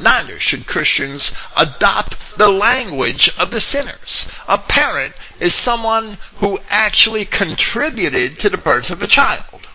[0.00, 4.26] Neither should Christians adopt the language of the sinners.
[4.48, 9.68] A parent is someone who actually contributed to the birth of a child.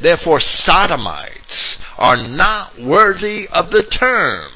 [0.00, 4.52] Therefore, sodomites are not worthy of the term.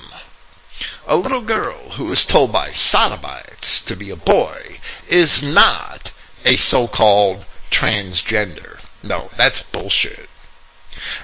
[1.06, 4.78] A little girl who is told by sodomites to be a boy
[5.08, 6.12] is not
[6.44, 8.79] a so-called transgender.
[9.02, 10.28] No, that's bullshit.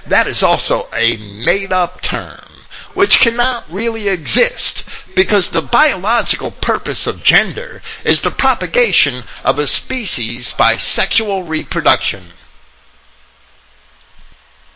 [0.06, 2.62] That is also a made up term,
[2.94, 4.84] which cannot really exist
[5.14, 12.32] because the biological purpose of gender is the propagation of a species by sexual reproduction.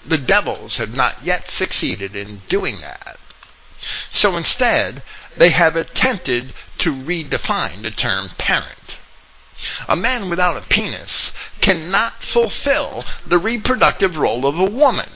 [0.06, 3.18] The devils have not yet succeeded in doing that.
[4.10, 5.02] So instead,
[5.36, 8.98] they have attempted to redefine the term parent.
[9.88, 15.10] A man without a penis cannot fulfill the reproductive role of a woman.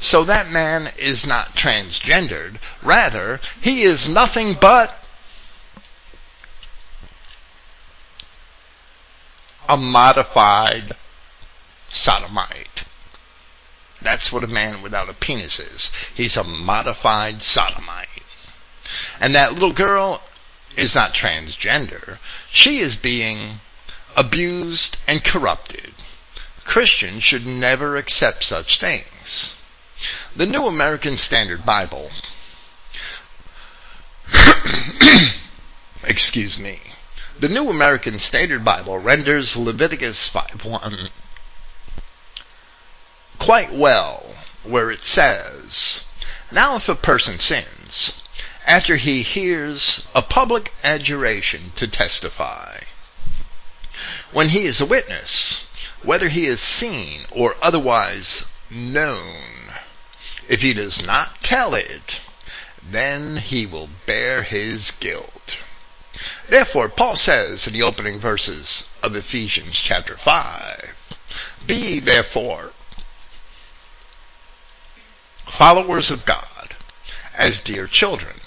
[0.00, 2.58] So that man is not transgendered.
[2.82, 4.94] Rather, he is nothing but
[9.68, 10.96] a modified
[11.88, 12.84] sodomite.
[14.00, 15.90] That's what a man without a penis is.
[16.14, 18.08] He's a modified sodomite.
[19.20, 20.22] And that little girl
[20.76, 22.18] is not transgender.
[22.50, 23.60] She is being
[24.18, 25.94] abused, and corrupted.
[26.64, 29.54] Christians should never accept such things.
[30.34, 32.10] The New American Standard Bible,
[36.04, 36.80] excuse me,
[37.38, 41.10] the New American Standard Bible renders Leviticus 5.1
[43.38, 44.34] quite well,
[44.64, 46.02] where it says,
[46.50, 48.20] Now if a person sins,
[48.66, 52.80] after he hears a public adjuration to testify,
[54.32, 55.66] when he is a witness,
[56.02, 59.72] whether he is seen or otherwise known.
[60.48, 62.20] If he does not tell it,
[62.82, 65.58] then he will bear his guilt.
[66.48, 70.94] Therefore, Paul says in the opening verses of Ephesians chapter 5,
[71.66, 72.72] Be therefore
[75.46, 76.76] followers of God
[77.34, 78.40] as dear children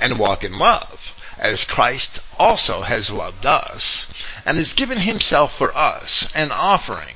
[0.00, 4.06] and walk in love as Christ also has loved us
[4.44, 7.14] and has given himself for us an offering.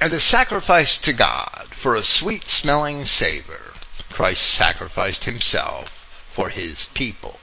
[0.00, 3.72] And a sacrifice to God for a sweet smelling savor.
[4.10, 7.38] Christ sacrificed himself for his people.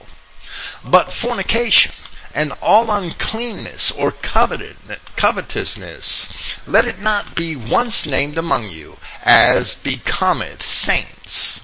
[0.84, 1.92] But fornication
[2.34, 6.28] and all uncleanness or covetousness,
[6.66, 11.60] let it not be once named among you as becometh saints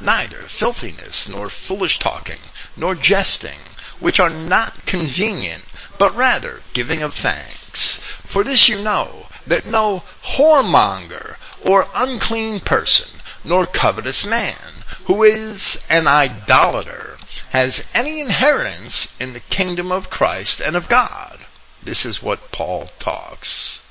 [0.00, 2.40] neither filthiness, nor foolish talking,
[2.76, 3.60] nor jesting,
[4.00, 5.64] which are not convenient,
[5.98, 8.00] but rather giving of thanks.
[8.24, 13.08] For this you know, that no whoremonger, or unclean person,
[13.44, 17.18] nor covetous man, who is an idolater,
[17.50, 21.40] has any inheritance in the kingdom of Christ and of God.
[21.82, 23.82] This is what Paul talks.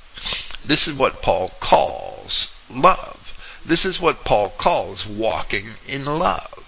[0.63, 3.26] This is what Paul calls love.
[3.67, 6.63] This is what Paul calls walking in love.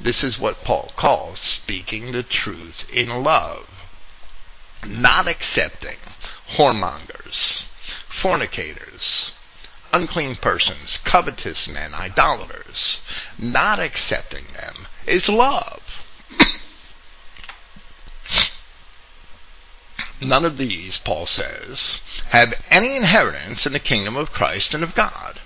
[0.00, 3.66] This is what Paul calls speaking the truth in love.
[4.86, 5.96] Not accepting
[6.52, 7.64] whoremongers,
[8.08, 9.32] fornicators,
[9.92, 13.00] unclean persons, covetous men, idolaters.
[13.36, 15.82] Not accepting them is love.
[20.20, 21.98] None of these, Paul says,
[22.28, 25.39] have any inheritance in the kingdom of Christ and of God.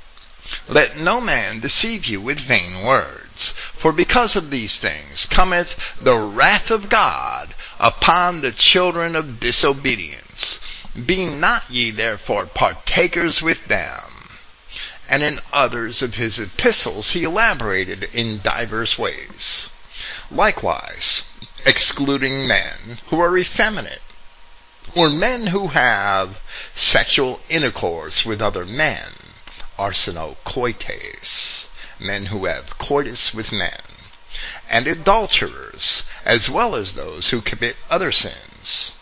[0.69, 6.17] Let no man deceive you with vain words, for because of these things cometh the
[6.17, 10.61] wrath of God upon the children of disobedience.
[10.95, 14.29] Be not ye therefore partakers with them.
[15.09, 19.71] And in others of his epistles he elaborated in divers ways.
[20.31, 21.25] Likewise,
[21.67, 24.03] excluding men who are effeminate,
[24.95, 26.39] or men who have
[26.75, 29.13] sexual intercourse with other men,
[29.79, 31.67] arsenokoites,
[31.99, 33.81] men who have coitus with men,
[34.69, 38.93] and adulterers, as well as those who commit other sins.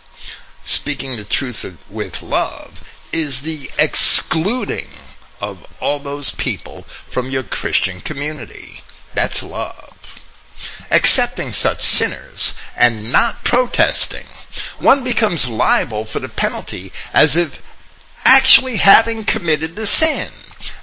[0.64, 2.80] Speaking the truth with love
[3.12, 4.88] is the excluding
[5.40, 8.82] of all those people from your Christian community.
[9.14, 9.94] That's love.
[10.90, 14.26] Accepting such sinners and not protesting
[14.78, 17.60] one becomes liable for the penalty as if
[18.24, 20.30] actually having committed the sin.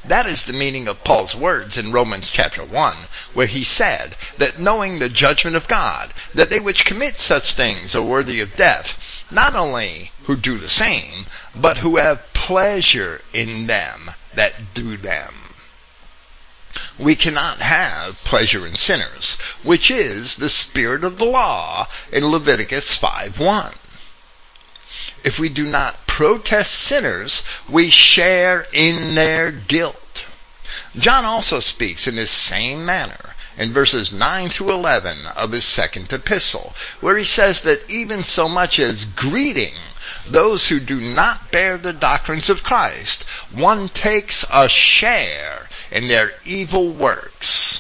[0.06, 2.98] That is the meaning of Paul's words in Romans chapter 1,
[3.34, 7.96] where he said that knowing the judgment of God, that they which commit such things
[7.96, 8.98] are worthy of death,
[9.30, 15.36] not only who do the same, but who have pleasure in them that do them.
[16.98, 22.98] We cannot have pleasure in sinners, which is the spirit of the law in Leviticus
[22.98, 23.76] 5.1.
[25.24, 30.26] If we do not protest sinners, we share in their guilt.
[30.98, 36.12] John also speaks in this same manner in verses 9 through 11 of his second
[36.12, 39.76] epistle, where he says that even so much as greeting
[40.28, 46.34] those who do not bear the doctrines of Christ, one takes a share in their
[46.44, 47.80] evil works.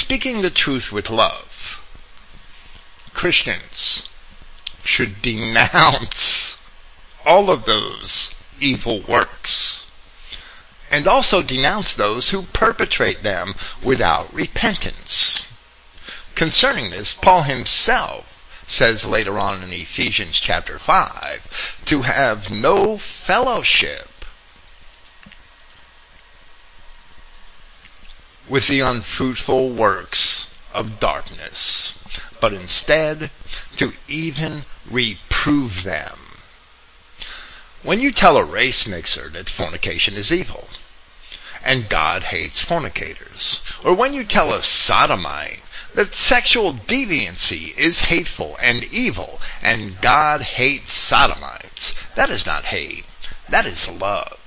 [0.00, 1.80] Speaking the truth with love,
[3.14, 4.04] Christians
[4.84, 6.56] should denounce
[7.26, 9.86] all of those evil works
[10.88, 15.40] and also denounce those who perpetrate them without repentance.
[16.36, 18.24] Concerning this, Paul himself
[18.68, 21.42] says later on in Ephesians chapter 5
[21.86, 24.08] to have no fellowship
[28.48, 31.94] with the unfruitful works of darkness,
[32.40, 33.30] but instead
[33.76, 36.18] to even reprove them.
[37.82, 40.68] When you tell a race mixer that fornication is evil,
[41.64, 45.60] and God hates fornicators, or when you tell a sodomite
[45.94, 53.04] that sexual deviancy is hateful and evil, and God hates sodomites, that is not hate.
[53.48, 54.38] That is love.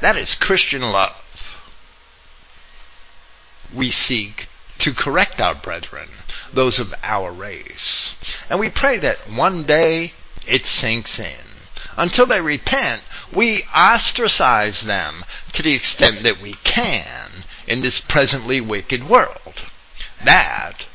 [0.00, 1.16] That is Christian love.
[3.74, 4.48] We seek
[4.78, 6.08] to correct our brethren,
[6.52, 8.14] those of our race.
[8.48, 10.14] And we pray that one day
[10.46, 11.50] it sinks in
[11.96, 13.02] until they repent,
[13.32, 19.64] we ostracize them to the extent that we can in this presently wicked world.
[20.24, 20.86] That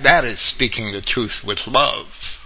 [0.00, 2.37] that is speaking the truth with love.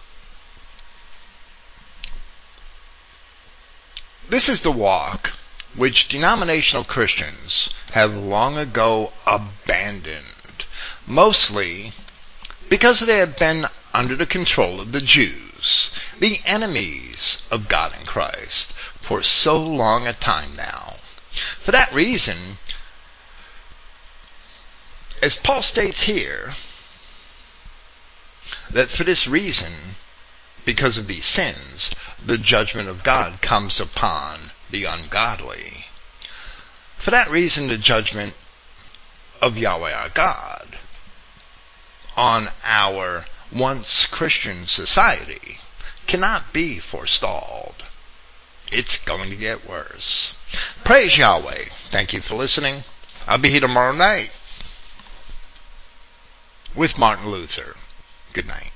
[4.32, 5.32] This is the walk
[5.74, 10.64] which denominational Christians have long ago abandoned
[11.06, 11.92] mostly
[12.70, 18.06] because they have been under the control of the Jews, the enemies of God and
[18.06, 18.72] Christ,
[19.02, 20.96] for so long a time now.
[21.60, 22.56] For that reason,
[25.20, 26.54] as Paul states here,
[28.70, 29.96] that for this reason,
[30.64, 31.90] because of these sins,
[32.24, 35.86] the judgment of God comes upon the ungodly.
[36.98, 38.34] For that reason, the judgment
[39.40, 40.78] of Yahweh our God
[42.16, 45.58] on our once Christian society
[46.06, 47.84] cannot be forestalled.
[48.70, 50.36] It's going to get worse.
[50.84, 51.66] Praise Yahweh.
[51.90, 52.84] Thank you for listening.
[53.26, 54.30] I'll be here tomorrow night
[56.74, 57.76] with Martin Luther.
[58.32, 58.71] Good night.